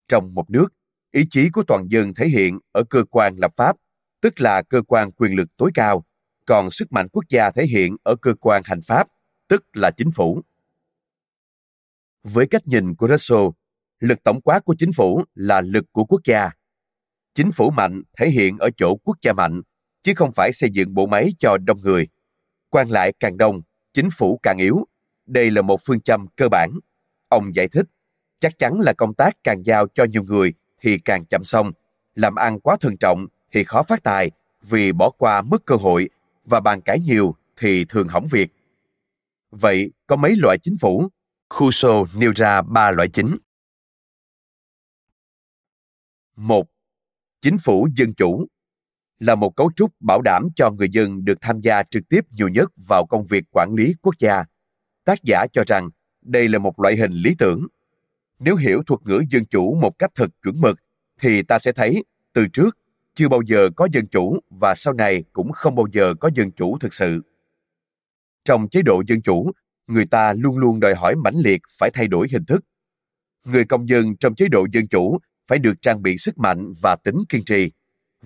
[0.07, 0.67] Trong một nước,
[1.11, 3.75] ý chí của toàn dân thể hiện ở cơ quan lập pháp,
[4.21, 6.05] tức là cơ quan quyền lực tối cao,
[6.45, 9.07] còn sức mạnh quốc gia thể hiện ở cơ quan hành pháp,
[9.47, 10.41] tức là chính phủ.
[12.23, 13.47] Với cách nhìn của Russell,
[13.99, 16.49] lực tổng quát của chính phủ là lực của quốc gia.
[17.35, 19.61] Chính phủ mạnh thể hiện ở chỗ quốc gia mạnh,
[20.03, 22.07] chứ không phải xây dựng bộ máy cho đông người.
[22.69, 23.61] Quan lại càng đông,
[23.93, 24.85] chính phủ càng yếu.
[25.25, 26.69] Đây là một phương châm cơ bản.
[27.27, 27.85] Ông giải thích,
[28.39, 31.71] chắc chắn là công tác càng giao cho nhiều người thì càng chậm xong.
[32.15, 34.31] Làm ăn quá thận trọng thì khó phát tài
[34.69, 36.09] vì bỏ qua mất cơ hội
[36.45, 38.49] và bàn cãi nhiều thì thường hỏng việc.
[39.51, 41.07] Vậy có mấy loại chính phủ?
[41.59, 43.37] Rousseau nêu ra ba loại chính.
[46.35, 46.67] Một,
[47.41, 48.47] chính phủ dân chủ
[49.19, 52.47] là một cấu trúc bảo đảm cho người dân được tham gia trực tiếp nhiều
[52.47, 54.43] nhất vào công việc quản lý quốc gia.
[55.03, 55.89] Tác giả cho rằng
[56.21, 57.67] đây là một loại hình lý tưởng.
[58.39, 60.79] Nếu hiểu thuật ngữ dân chủ một cách thật chuẩn mực,
[61.21, 62.77] thì ta sẽ thấy từ trước
[63.15, 66.51] chưa bao giờ có dân chủ và sau này cũng không bao giờ có dân
[66.51, 67.21] chủ thực sự.
[68.45, 69.51] Trong chế độ dân chủ,
[69.87, 72.65] người ta luôn luôn đòi hỏi mãnh liệt phải thay đổi hình thức.
[73.45, 75.17] Người công dân trong chế độ dân chủ
[75.47, 77.71] phải được trang bị sức mạnh và tính kiên trì,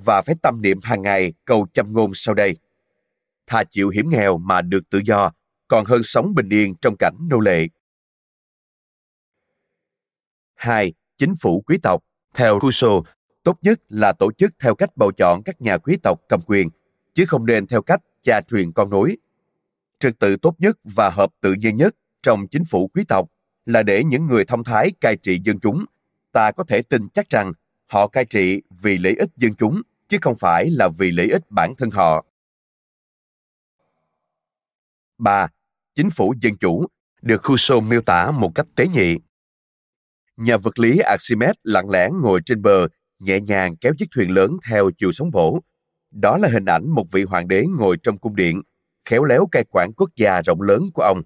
[0.06, 2.58] và phải tâm niệm hàng ngày câu châm ngôn sau đây.
[3.48, 5.32] Thà chịu hiểm nghèo mà được tự do,
[5.68, 7.68] còn hơn sống bình yên trong cảnh nô lệ.
[10.60, 10.94] 2.
[11.18, 12.04] Chính phủ quý tộc.
[12.36, 13.04] Theo Rousseau,
[13.44, 16.70] tốt nhất là tổ chức theo cách bầu chọn các nhà quý tộc cầm quyền,
[17.14, 19.18] chứ không nên theo cách cha truyền con nối.
[20.00, 23.30] Trật tự tốt nhất và hợp tự nhiên nhất trong chính phủ quý tộc
[23.66, 25.86] là để những người thông thái cai trị dân chúng.
[26.32, 27.54] Ta có thể tin chắc rằng
[27.88, 31.52] họ cai trị vì lợi ích dân chúng, chứ không phải là vì lợi ích
[31.52, 32.26] bản thân họ.
[35.18, 35.48] 3.
[35.96, 36.86] Chính phủ dân chủ
[37.22, 39.16] được Rousseau miêu tả một cách tế nhị.
[40.40, 42.88] Nhà vật lý Archimedes lặng lẽ ngồi trên bờ,
[43.20, 45.60] nhẹ nhàng kéo chiếc thuyền lớn theo chiều sóng vỗ.
[46.12, 48.62] Đó là hình ảnh một vị hoàng đế ngồi trong cung điện,
[49.06, 51.22] khéo léo cai quản quốc gia rộng lớn của ông,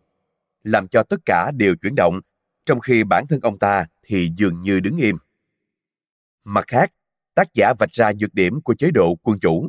[0.64, 2.22] làm cho tất cả đều chuyển động,
[2.66, 5.16] trong khi bản thân ông ta thì dường như đứng im.
[6.44, 6.92] Mặt khác,
[7.36, 9.68] tác giả vạch ra nhược điểm của chế độ quân chủ.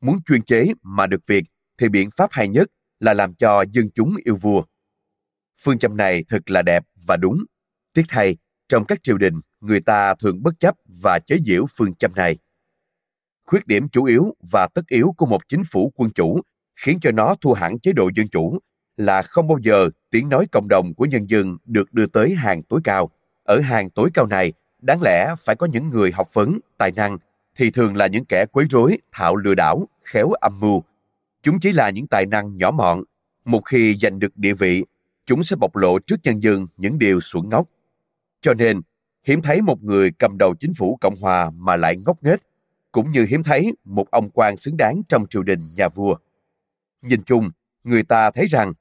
[0.00, 1.44] Muốn chuyên chế mà được việc
[1.78, 2.68] thì biện pháp hay nhất
[3.00, 4.62] là làm cho dân chúng yêu vua.
[5.60, 7.44] Phương châm này thật là đẹp và đúng.
[7.92, 8.36] Tiếc thay,
[8.68, 12.38] trong các triều đình, người ta thường bất chấp và chế giễu phương châm này.
[13.46, 16.40] Khuyết điểm chủ yếu và tất yếu của một chính phủ quân chủ
[16.76, 18.58] khiến cho nó thua hẳn chế độ dân chủ
[18.96, 22.62] là không bao giờ tiếng nói cộng đồng của nhân dân được đưa tới hàng
[22.62, 23.10] tối cao.
[23.44, 24.52] Ở hàng tối cao này
[24.82, 27.18] đáng lẽ phải có những người học vấn, tài năng,
[27.56, 30.82] thì thường là những kẻ quấy rối, thạo lừa đảo, khéo âm mưu.
[31.42, 33.02] Chúng chỉ là những tài năng nhỏ mọn.
[33.44, 34.84] Một khi giành được địa vị,
[35.26, 37.68] chúng sẽ bộc lộ trước nhân dân những điều xuẩn ngốc.
[38.46, 38.80] Cho nên,
[39.26, 42.40] hiếm thấy một người cầm đầu chính phủ Cộng hòa mà lại ngốc nghếch,
[42.92, 46.16] cũng như hiếm thấy một ông quan xứng đáng trong triều đình nhà vua.
[47.02, 47.50] Nhìn chung,
[47.84, 48.72] người ta thấy rằng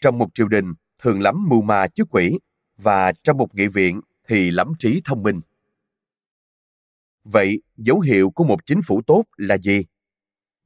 [0.00, 2.38] trong một triều đình thường lắm mưu ma chứ quỷ
[2.76, 5.40] và trong một nghị viện thì lắm trí thông minh.
[7.24, 9.84] Vậy, dấu hiệu của một chính phủ tốt là gì?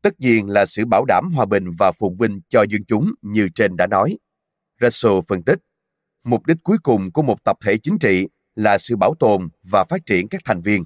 [0.02, 3.48] tất nhiên là sự bảo đảm hòa bình và phồn vinh cho dân chúng như
[3.54, 4.18] trên đã nói.
[4.80, 5.58] Russell phân tích,
[6.24, 8.26] mục đích cuối cùng của một tập thể chính trị
[8.56, 10.84] là sự bảo tồn và phát triển các thành viên.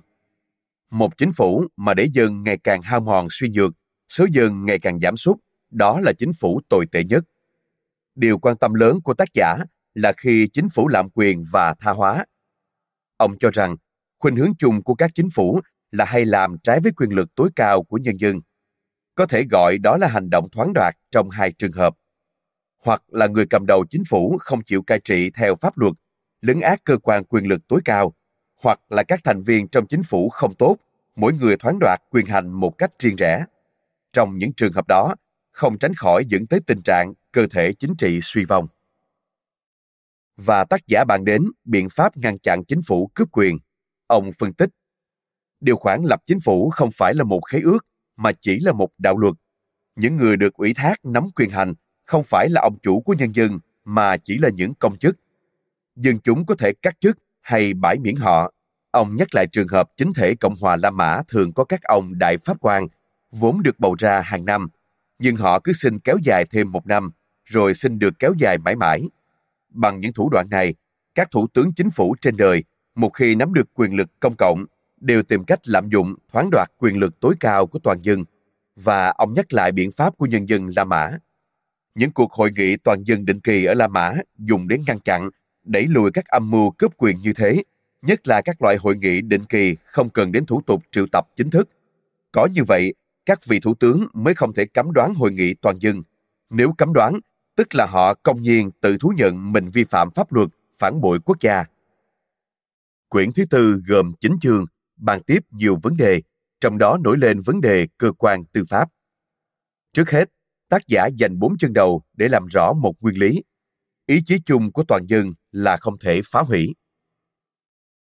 [0.91, 3.73] Một chính phủ mà để dân ngày càng hao mòn suy nhược,
[4.09, 5.37] số dân ngày càng giảm sút,
[5.71, 7.25] đó là chính phủ tồi tệ nhất.
[8.15, 9.57] Điều quan tâm lớn của tác giả
[9.95, 12.25] là khi chính phủ lạm quyền và tha hóa.
[13.17, 13.77] Ông cho rằng
[14.19, 15.61] khuynh hướng chung của các chính phủ
[15.91, 18.41] là hay làm trái với quyền lực tối cao của nhân dân.
[19.15, 21.95] Có thể gọi đó là hành động thoáng đoạt trong hai trường hợp.
[22.85, 25.93] Hoặc là người cầm đầu chính phủ không chịu cai trị theo pháp luật,
[26.41, 28.15] lấn át cơ quan quyền lực tối cao,
[28.63, 30.77] hoặc là các thành viên trong chính phủ không tốt,
[31.17, 33.45] mỗi người thoáng đoạt quyền hành một cách riêng rẽ.
[34.13, 35.15] Trong những trường hợp đó,
[35.53, 38.67] không tránh khỏi dẫn tới tình trạng cơ thể chính trị suy vong.
[40.37, 43.59] Và tác giả bàn đến biện pháp ngăn chặn chính phủ cướp quyền.
[44.07, 44.71] Ông phân tích,
[45.61, 47.87] điều khoản lập chính phủ không phải là một khế ước,
[48.17, 49.35] mà chỉ là một đạo luật.
[49.97, 51.75] Những người được ủy thác nắm quyền hành
[52.05, 55.17] không phải là ông chủ của nhân dân, mà chỉ là những công chức.
[56.01, 58.53] Dân chúng có thể cắt chức hay bãi miễn họ.
[58.91, 62.19] Ông nhắc lại trường hợp chính thể Cộng hòa La Mã thường có các ông
[62.19, 62.89] đại pháp quan,
[63.33, 64.69] vốn được bầu ra hàng năm,
[65.19, 67.11] nhưng họ cứ xin kéo dài thêm một năm,
[67.45, 69.03] rồi xin được kéo dài mãi mãi.
[69.69, 70.75] Bằng những thủ đoạn này,
[71.15, 74.65] các thủ tướng chính phủ trên đời, một khi nắm được quyền lực công cộng,
[75.01, 78.25] đều tìm cách lạm dụng, thoáng đoạt quyền lực tối cao của toàn dân.
[78.77, 81.11] Và ông nhắc lại biện pháp của nhân dân La Mã.
[81.95, 85.31] Những cuộc hội nghị toàn dân định kỳ ở La Mã dùng để ngăn chặn,
[85.65, 87.63] đẩy lùi các âm mưu cướp quyền như thế,
[88.03, 91.29] nhất là các loại hội nghị định kỳ không cần đến thủ tục triệu tập
[91.37, 91.69] chính thức.
[92.33, 92.95] Có như vậy,
[93.27, 96.03] các vị thủ tướng mới không thể cấm đoán hội nghị toàn dân.
[96.51, 97.21] Nếu cấm đoán,
[97.57, 100.49] tức là họ công nhiên tự thú nhận mình vi phạm pháp luật,
[100.79, 101.65] phản bội quốc gia.
[103.09, 104.65] Quyển thứ tư gồm 9 chương,
[104.97, 106.23] bàn tiếp nhiều vấn đề,
[106.61, 108.89] trong đó nổi lên vấn đề cơ quan tư pháp.
[109.93, 110.31] Trước hết,
[110.69, 113.43] tác giả dành bốn chương đầu để làm rõ một nguyên lý.
[114.07, 116.75] Ý chí chung của toàn dân là không thể phá hủy.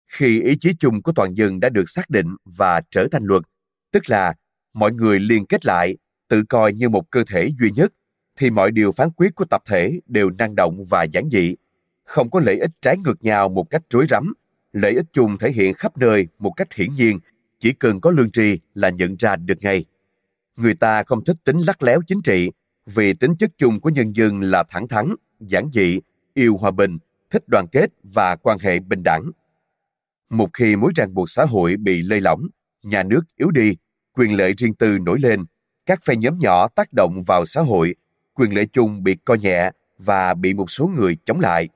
[0.06, 3.42] Khi ý chí chung của toàn dân đã được xác định và trở thành luật,
[3.92, 4.34] tức là
[4.74, 5.96] mọi người liên kết lại,
[6.28, 7.92] tự coi như một cơ thể duy nhất,
[8.36, 11.54] thì mọi điều phán quyết của tập thể đều năng động và giản dị,
[12.04, 14.32] không có lợi ích trái ngược nhau một cách rối rắm.
[14.72, 17.18] Lợi ích chung thể hiện khắp nơi một cách hiển nhiên,
[17.58, 19.84] chỉ cần có lương tri là nhận ra được ngay.
[20.56, 22.50] Người ta không thích tính lắc léo chính trị,
[22.86, 26.00] vì tính chất chung của nhân dân là thẳng thắn, giản dị,
[26.34, 26.98] yêu hòa bình,
[27.30, 29.30] thích đoàn kết và quan hệ bình đẳng.
[30.30, 32.46] Một khi mối ràng buộc xã hội bị lơi lỏng,
[32.82, 33.76] nhà nước yếu đi
[34.16, 35.44] quyền lợi riêng tư nổi lên,
[35.86, 37.94] các phe nhóm nhỏ tác động vào xã hội,
[38.34, 41.68] quyền lợi chung bị coi nhẹ và bị một số người chống lại.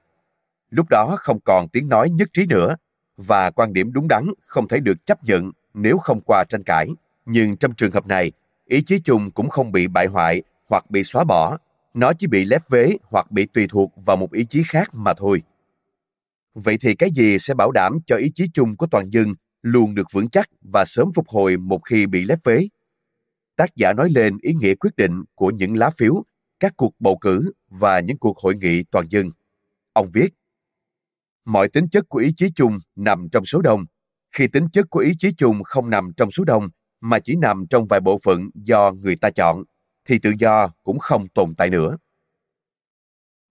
[0.70, 2.76] Lúc đó không còn tiếng nói nhất trí nữa
[3.16, 6.88] và quan điểm đúng đắn không thể được chấp nhận nếu không qua tranh cãi.
[7.26, 8.32] Nhưng trong trường hợp này,
[8.64, 11.58] ý chí chung cũng không bị bại hoại hoặc bị xóa bỏ,
[11.94, 15.14] nó chỉ bị lép vế hoặc bị tùy thuộc vào một ý chí khác mà
[15.14, 15.42] thôi.
[16.54, 19.94] Vậy thì cái gì sẽ bảo đảm cho ý chí chung của toàn dân luôn
[19.94, 22.68] được vững chắc và sớm phục hồi một khi bị lép vế.
[23.56, 26.14] Tác giả nói lên ý nghĩa quyết định của những lá phiếu,
[26.60, 29.30] các cuộc bầu cử và những cuộc hội nghị toàn dân.
[29.92, 30.34] Ông viết,
[31.44, 33.84] Mọi tính chất của ý chí chung nằm trong số đông.
[34.32, 36.68] Khi tính chất của ý chí chung không nằm trong số đông,
[37.00, 39.62] mà chỉ nằm trong vài bộ phận do người ta chọn,
[40.04, 41.96] thì tự do cũng không tồn tại nữa.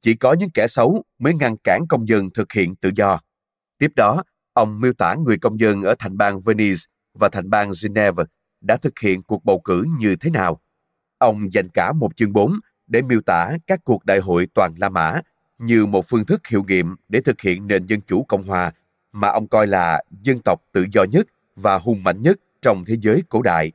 [0.02, 3.20] Chỉ có những kẻ xấu mới ngăn cản công dân thực hiện tự do.
[3.78, 4.24] Tiếp đó,
[4.60, 6.82] Ông miêu tả người công dân ở thành bang Venice
[7.14, 8.24] và thành bang Geneva
[8.62, 10.62] đã thực hiện cuộc bầu cử như thế nào.
[11.18, 14.90] Ông dành cả một chương 4 để miêu tả các cuộc đại hội toàn La
[14.90, 15.22] Mã
[15.58, 18.72] như một phương thức hiệu nghiệm để thực hiện nền dân chủ Cộng hòa
[19.12, 22.96] mà ông coi là dân tộc tự do nhất và hùng mạnh nhất trong thế
[23.02, 23.72] giới cổ đại.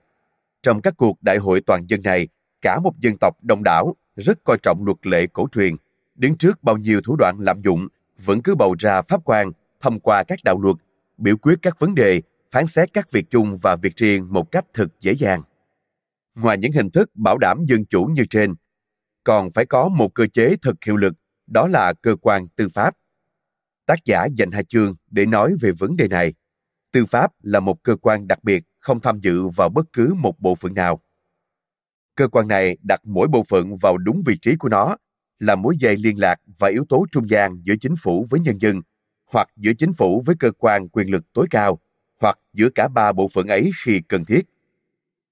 [0.63, 2.29] Trong các cuộc đại hội toàn dân này,
[2.65, 5.77] cả một dân tộc đông đảo rất coi trọng luật lệ cổ truyền,
[6.15, 7.89] đứng trước bao nhiêu thủ đoạn lạm dụng,
[8.25, 10.77] vẫn cứ bầu ra pháp quan thông qua các đạo luật,
[11.19, 14.65] biểu quyết các vấn đề, phán xét các việc chung và việc riêng một cách
[14.75, 15.43] thật dễ dàng.
[16.35, 18.55] Ngoài những hình thức bảo đảm dân chủ như trên,
[19.25, 21.15] còn phải có một cơ chế thực hiệu lực,
[21.47, 22.95] đó là cơ quan tư pháp.
[23.87, 26.33] Tác giả dành hai chương để nói về vấn đề này.
[26.93, 30.41] Tư pháp là một cơ quan đặc biệt không tham dự vào bất cứ một
[30.41, 31.01] bộ phận nào.
[32.15, 34.97] Cơ quan này đặt mỗi bộ phận vào đúng vị trí của nó,
[35.39, 38.59] là mối dây liên lạc và yếu tố trung gian giữa chính phủ với nhân
[38.61, 38.81] dân–
[39.35, 41.79] hoặc giữa chính phủ với cơ quan quyền lực tối cao,
[42.21, 44.41] hoặc giữa cả ba bộ phận ấy khi cần thiết.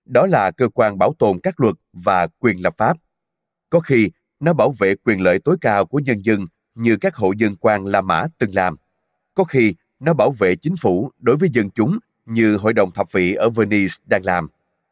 [0.05, 2.97] Đó là cơ quan bảo tồn các luật và quyền lập pháp.
[3.71, 4.11] Có khi
[4.41, 7.87] nó bảo vệ quyền lợi tối cao của nhân dân như các hộ dân quan
[7.87, 8.77] La Mã từng làm.
[9.35, 13.13] Có khi nó bảo vệ chính phủ đối với dân chúng như Hội đồng thập
[13.13, 14.49] vị ở Venice đang làm.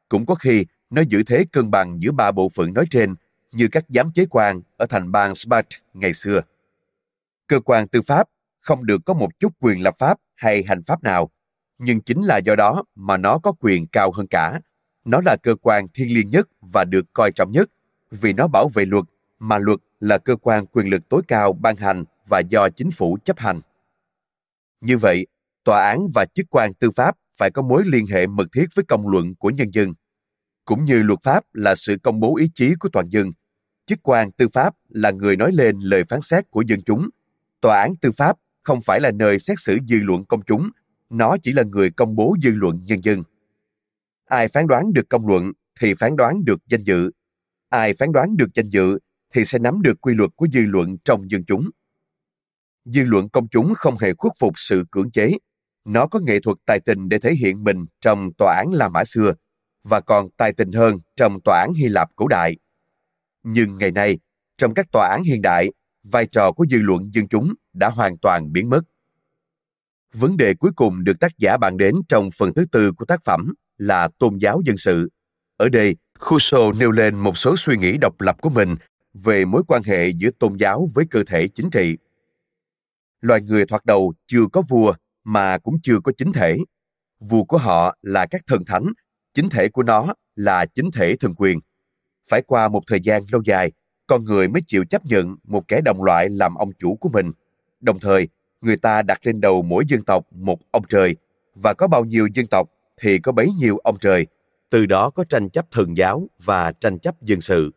[0.09, 3.15] Cũng có khi nó giữ thế cân bằng giữa ba bộ phận nói trên
[3.53, 6.41] như các giám chế quan ở thành bang Spat ngày xưa.
[7.47, 8.29] Cơ quan tư pháp
[8.61, 11.31] không được có một chút quyền lập pháp hay hành pháp nào,
[11.79, 14.61] nhưng chính là do đó mà nó có quyền cao hơn cả.
[15.05, 17.71] Nó là cơ quan thiêng liêng nhất và được coi trọng nhất
[18.11, 19.05] vì nó bảo vệ luật,
[19.39, 23.19] mà luật là cơ quan quyền lực tối cao ban hành và do chính phủ
[23.25, 23.61] chấp hành.
[24.81, 25.27] Như vậy,
[25.65, 28.85] tòa án và chức quan tư pháp phải có mối liên hệ mật thiết với
[28.89, 29.95] công luận của nhân dân.
[30.71, 33.33] Cũng như luật pháp là sự công bố ý chí của toàn dân,
[33.87, 37.09] chức quan tư pháp là người nói lên lời phán xét của dân chúng.
[37.61, 40.71] Tòa án tư pháp không phải là nơi xét xử dư luận công chúng,
[41.11, 43.23] nó chỉ là người công bố dư luận nhân dân.
[44.25, 47.11] Ai phán đoán được công luận thì phán đoán được danh dự.
[47.69, 48.99] Ai phán đoán được danh dự
[49.35, 51.71] thì sẽ nắm được quy luật của dư luận trong dân chúng.
[52.85, 55.33] Dư luận công chúng không hề khuất phục sự cưỡng chế.
[55.85, 59.05] Nó có nghệ thuật tài tình để thể hiện mình trong tòa án La Mã
[59.05, 59.33] xưa
[59.85, 62.57] và còn tài tình hơn trong tòa án Hy Lạp cổ đại.
[63.43, 64.19] Nhưng ngày nay,
[64.57, 65.73] trong các tòa án hiện đại,
[66.11, 68.83] vai trò của dư luận dân chúng đã hoàn toàn biến mất.
[70.15, 73.23] Vấn đề cuối cùng được tác giả bàn đến trong phần thứ tư của tác
[73.25, 75.09] phẩm là tôn giáo dân sự.
[75.57, 75.97] Ở đây,
[76.31, 78.77] Rousseau nêu lên một số suy nghĩ độc lập của mình
[79.25, 81.97] về mối quan hệ giữa tôn giáo với cơ thể chính trị.
[83.21, 86.59] Loài người thoạt đầu chưa có vua mà cũng chưa có chính thể.
[87.21, 88.87] Vua của họ là các thần thánh,
[89.35, 90.07] chính thể của nó
[90.37, 91.61] là chính thể thần quyền.
[92.29, 93.73] Phải qua một thời gian lâu dài,
[94.07, 97.33] con người mới chịu chấp nhận một kẻ đồng loại làm ông chủ của mình.
[97.81, 98.29] Đồng thời,
[98.61, 101.17] người ta đặt lên đầu mỗi dân tộc một ông trời,
[101.55, 102.71] và có bao nhiêu dân tộc
[103.01, 104.27] thì có bấy nhiêu ông trời.
[104.71, 107.71] Từ đó có tranh chấp thần giáo và tranh chấp dân sự.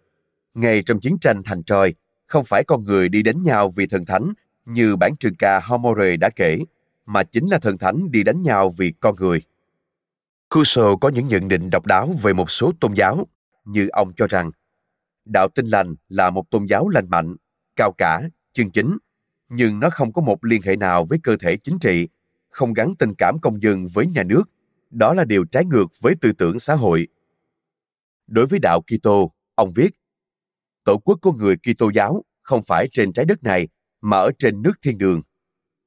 [0.54, 1.94] Ngay trong chiến tranh thành Troy,
[2.28, 4.34] không phải con người đi đánh nhau vì thần thánh
[4.66, 6.60] như bản trường ca Homore đã kể,
[7.06, 9.42] mà chính là thần thánh đi đánh nhau vì con người.
[10.56, 13.28] Rousseau có những nhận định độc đáo về một số tôn giáo,
[13.66, 14.52] như ông cho rằng
[15.26, 17.36] đạo tin lành là một tôn giáo lành mạnh,
[17.76, 18.22] cao cả,
[18.54, 18.98] chân chính,
[19.50, 22.08] nhưng nó không có một liên hệ nào với cơ thể chính trị,
[22.50, 24.44] không gắn tình cảm công dân với nhà nước.
[24.90, 27.08] Đó là điều trái ngược với tư tưởng xã hội.
[28.28, 29.90] Đối với đạo Kitô, ông viết,
[30.84, 33.68] tổ quốc của người Kitô giáo không phải trên trái đất này
[34.02, 35.22] mà ở trên nước thiên đường.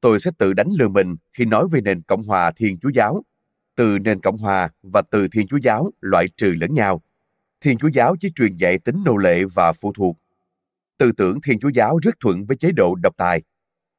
[0.00, 3.22] Tôi sẽ tự đánh lừa mình khi nói về nền Cộng hòa Thiên Chúa giáo.
[3.76, 7.02] Từ nền Cộng hòa và từ Thiên Chúa giáo loại trừ lẫn nhau.
[7.60, 10.16] Thiên Chúa giáo chỉ truyền dạy tính nô lệ và phụ thuộc.
[10.98, 13.42] Tư tưởng Thiên Chúa giáo rất thuận với chế độ độc tài.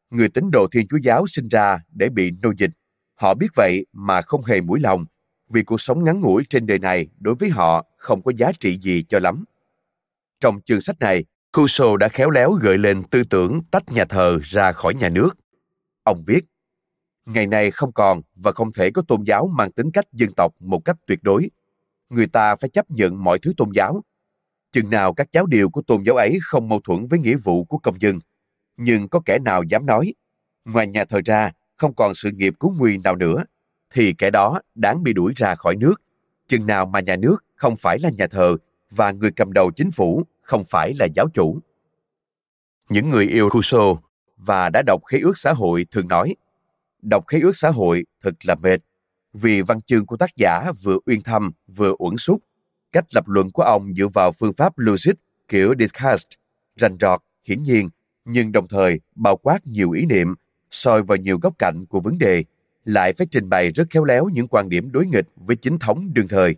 [0.10, 2.72] Người tín đồ Thiên Chúa giáo sinh ra để bị nô dịch.
[3.16, 5.06] Họ biết vậy mà không hề mũi lòng,
[5.50, 8.80] vì cuộc sống ngắn ngủi trên đời này đối với họ không có giá trị
[8.80, 9.44] gì cho lắm.
[10.40, 14.40] Trong chương sách này, Cuso đã khéo léo gợi lên tư tưởng tách nhà thờ
[14.44, 15.38] ra khỏi nhà nước.
[16.04, 16.42] Ông viết,
[17.28, 20.54] Ngày nay không còn và không thể có tôn giáo mang tính cách dân tộc
[20.60, 21.50] một cách tuyệt đối.
[22.10, 24.04] Người ta phải chấp nhận mọi thứ tôn giáo.
[24.72, 27.64] Chừng nào các giáo điều của tôn giáo ấy không mâu thuẫn với nghĩa vụ
[27.64, 28.20] của công dân.
[28.78, 30.14] Nhưng có kẻ nào dám nói,
[30.66, 33.44] ngoài nhà thờ ra không còn sự nghiệp cứu nguy nào nữa,
[33.94, 36.02] thì kẻ đó đáng bị đuổi ra khỏi nước.
[36.48, 38.58] Chừng nào mà nhà nước không phải là nhà thờ
[38.92, 41.60] và người cầm đầu chính phủ không phải là giáo chủ.
[42.90, 44.04] Những người yêu Rousseau
[44.38, 46.36] và đã đọc khế ước xã hội thường nói
[47.02, 48.80] đọc khế ước xã hội thật là mệt
[49.34, 52.43] vì văn chương của tác giả vừa uyên thâm vừa uẩn xúc.
[52.91, 55.14] Cách lập luận của ông dựa vào phương pháp logic
[55.48, 56.26] kiểu Descartes,
[56.76, 57.89] rành rọt, hiển nhiên,
[58.26, 60.36] nhưng đồng thời bao quát nhiều ý niệm,
[60.72, 62.43] soi vào nhiều góc cạnh của vấn đề,
[62.86, 66.14] lại phải trình bày rất khéo léo những quan điểm đối nghịch với chính thống
[66.14, 66.56] đương thời.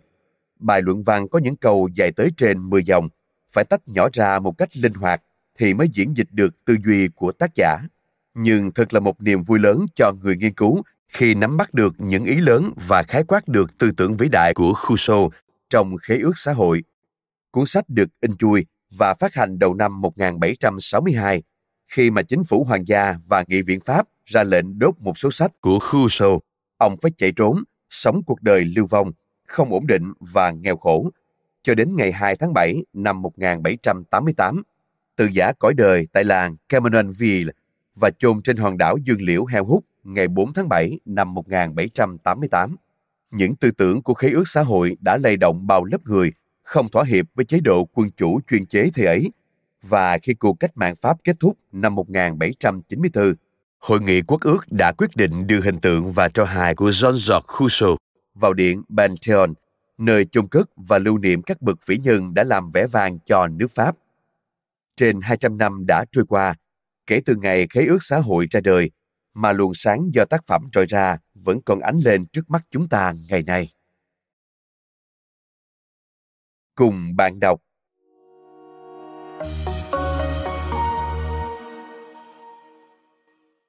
[0.58, 3.08] Bài luận văn có những câu dài tới trên 10 dòng,
[3.50, 5.22] phải tách nhỏ ra một cách linh hoạt
[5.58, 7.78] thì mới diễn dịch được tư duy của tác giả.
[8.34, 11.94] Nhưng thật là một niềm vui lớn cho người nghiên cứu khi nắm bắt được
[11.98, 15.30] những ý lớn và khái quát được tư tưởng vĩ đại của Rousseau
[15.68, 16.82] trong khế ước xã hội.
[17.50, 18.66] Cuốn sách được in chui
[18.98, 21.42] và phát hành đầu năm 1762
[21.88, 25.30] khi mà chính phủ hoàng gia và nghị viện Pháp ra lệnh đốt một số
[25.30, 26.40] sách của Rousseau.
[26.76, 29.12] Ông phải chạy trốn, sống cuộc đời lưu vong,
[29.46, 31.10] không ổn định và nghèo khổ,
[31.62, 34.62] cho đến ngày 2 tháng 7 năm 1788,
[35.16, 37.52] tự giả cõi đời tại làng Cameronville
[37.96, 42.76] và chôn trên hòn đảo Dương Liễu heo hút ngày 4 tháng 7 năm 1788.
[43.30, 46.32] Những tư tưởng của khế ước xã hội đã lay động bao lớp người,
[46.62, 49.30] không thỏa hiệp với chế độ quân chủ chuyên chế thời ấy.
[49.82, 53.34] Và khi cuộc cách mạng Pháp kết thúc năm 1794,
[53.80, 57.60] Hội nghị quốc ước đã quyết định đưa hình tượng và trò hài của Jean-Jacques
[57.60, 57.96] Rousseau
[58.34, 59.52] vào điện Pantheon,
[59.98, 63.46] nơi chôn cất và lưu niệm các bậc vĩ nhân đã làm vẻ vang cho
[63.46, 63.96] nước Pháp.
[64.96, 66.54] Trên 200 năm đã trôi qua,
[67.10, 68.90] kể từ ngày khế ước xã hội ra đời,
[69.34, 72.88] mà luồng sáng do tác phẩm trôi ra vẫn còn ánh lên trước mắt chúng
[72.88, 73.68] ta ngày nay.
[76.74, 77.60] cùng bạn đọc.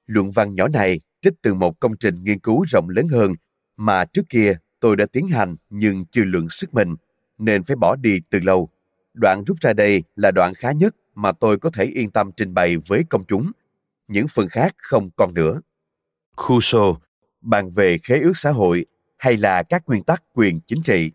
[0.05, 3.33] Luận văn nhỏ này trích từ một công trình nghiên cứu rộng lớn hơn
[3.77, 6.95] mà trước kia tôi đã tiến hành nhưng chưa lượng sức mình
[7.37, 8.69] nên phải bỏ đi từ lâu.
[9.13, 12.53] Đoạn rút ra đây là đoạn khá nhất mà tôi có thể yên tâm trình
[12.53, 13.51] bày với công chúng
[14.07, 15.61] những phần khác không còn nữa
[16.35, 16.97] khu sô
[17.41, 18.85] bàn về khế ước xã hội
[19.17, 21.11] hay là các nguyên tắc quyền chính trị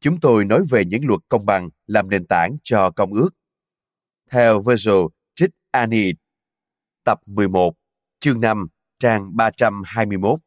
[0.00, 3.30] chúng tôi nói về những luật công bằng làm nền tảng cho công ước.
[4.30, 4.94] Theo Virgil
[5.34, 6.12] trích Annie,
[7.04, 7.74] tập 11,
[8.20, 8.66] chương 5,
[8.98, 10.40] trang 321.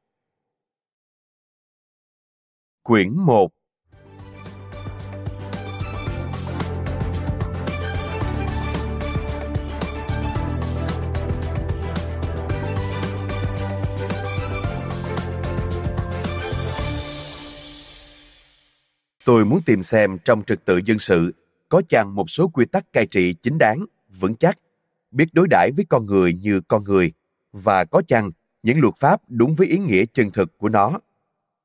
[2.83, 3.51] Quyển 1
[19.25, 21.33] Tôi muốn tìm xem trong trật tự dân sự
[21.69, 23.85] có chăng một số quy tắc cai trị chính đáng,
[24.19, 24.59] vững chắc,
[25.11, 27.11] biết đối đãi với con người như con người
[27.51, 28.31] và có chăng
[28.63, 30.99] những luật pháp đúng với ý nghĩa chân thực của nó.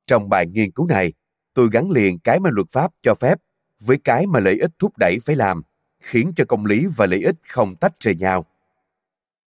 [0.06, 1.12] Trong bài nghiên cứu này,
[1.54, 3.38] tôi gắn liền cái mà luật pháp cho phép
[3.80, 5.62] với cái mà lợi ích thúc đẩy phải làm,
[6.00, 8.46] khiến cho công lý và lợi ích không tách rời nhau.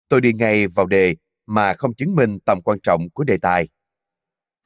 [0.08, 3.68] Tôi đi ngay vào đề mà không chứng minh tầm quan trọng của đề tài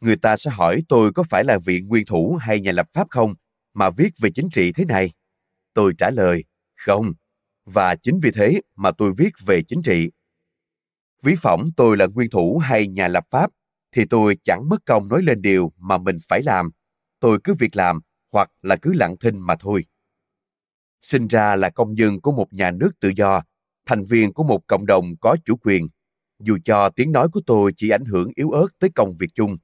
[0.00, 3.06] người ta sẽ hỏi tôi có phải là vị nguyên thủ hay nhà lập pháp
[3.10, 3.34] không
[3.74, 5.12] mà viết về chính trị thế này?
[5.74, 6.44] Tôi trả lời,
[6.76, 7.12] không.
[7.64, 10.10] Và chính vì thế mà tôi viết về chính trị.
[11.22, 13.50] Ví phỏng tôi là nguyên thủ hay nhà lập pháp
[13.92, 16.70] thì tôi chẳng mất công nói lên điều mà mình phải làm.
[17.20, 18.00] Tôi cứ việc làm
[18.32, 19.84] hoặc là cứ lặng thinh mà thôi.
[21.00, 23.42] Sinh ra là công dân của một nhà nước tự do,
[23.86, 25.88] thành viên của một cộng đồng có chủ quyền.
[26.38, 29.56] Dù cho tiếng nói của tôi chỉ ảnh hưởng yếu ớt tới công việc chung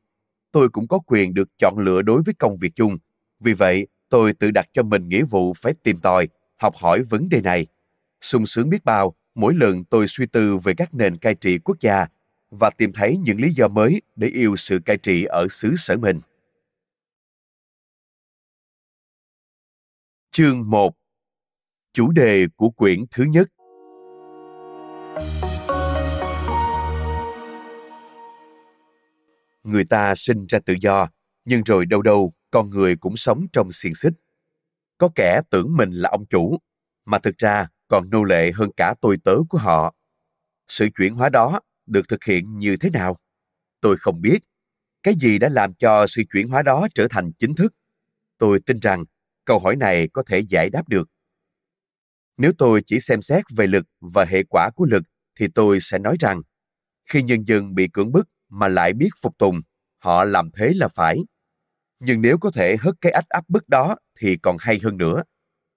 [0.55, 2.99] tôi cũng có quyền được chọn lựa đối với công việc chung.
[3.41, 7.29] Vì vậy, tôi tự đặt cho mình nghĩa vụ phải tìm tòi, học hỏi vấn
[7.29, 7.67] đề này.
[8.21, 11.77] sung sướng biết bao mỗi lần tôi suy tư về các nền cai trị quốc
[11.81, 12.07] gia
[12.51, 15.97] và tìm thấy những lý do mới để yêu sự cai trị ở xứ sở
[15.97, 16.21] mình.
[20.31, 20.95] Chương 1
[21.93, 23.49] Chủ đề của quyển thứ nhất
[29.65, 31.09] người ta sinh ra tự do,
[31.45, 34.13] nhưng rồi đâu đâu con người cũng sống trong xiềng xích.
[34.99, 36.59] Có kẻ tưởng mình là ông chủ,
[37.05, 39.95] mà thực ra còn nô lệ hơn cả tôi tớ của họ.
[40.69, 43.17] Sự chuyển hóa đó được thực hiện như thế nào?
[43.81, 44.39] Tôi không biết.
[45.03, 47.75] Cái gì đã làm cho sự chuyển hóa đó trở thành chính thức?
[48.39, 49.05] Tôi tin rằng
[49.45, 51.09] câu hỏi này có thể giải đáp được.
[52.37, 55.03] Nếu tôi chỉ xem xét về lực và hệ quả của lực,
[55.39, 56.43] thì tôi sẽ nói rằng
[57.11, 59.61] khi nhân dân bị cưỡng bức mà lại biết phục tùng,
[59.99, 61.19] họ làm thế là phải.
[62.01, 65.23] Nhưng nếu có thể hất cái ách áp bức đó thì còn hay hơn nữa.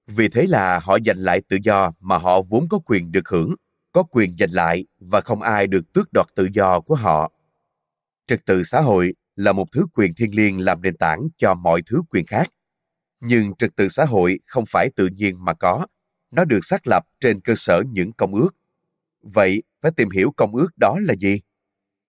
[0.08, 3.56] Vì thế là họ giành lại tự do mà họ vốn có quyền được hưởng,
[3.92, 7.32] có quyền giành lại và không ai được tước đoạt tự do của họ.
[8.28, 11.82] Trật tự xã hội là một thứ quyền thiêng liêng làm nền tảng cho mọi
[11.86, 12.48] thứ quyền khác.
[13.20, 15.88] Nhưng trật tự xã hội không phải tự nhiên mà có,
[16.32, 18.50] nó được xác lập trên cơ sở những công ước.
[19.22, 21.42] Vậy phải tìm hiểu công ước đó là gì?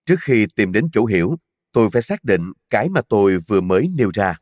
[0.08, 1.36] Trước khi tìm đến chỗ hiểu,
[1.72, 4.36] tôi phải xác định cái mà tôi vừa mới nêu ra.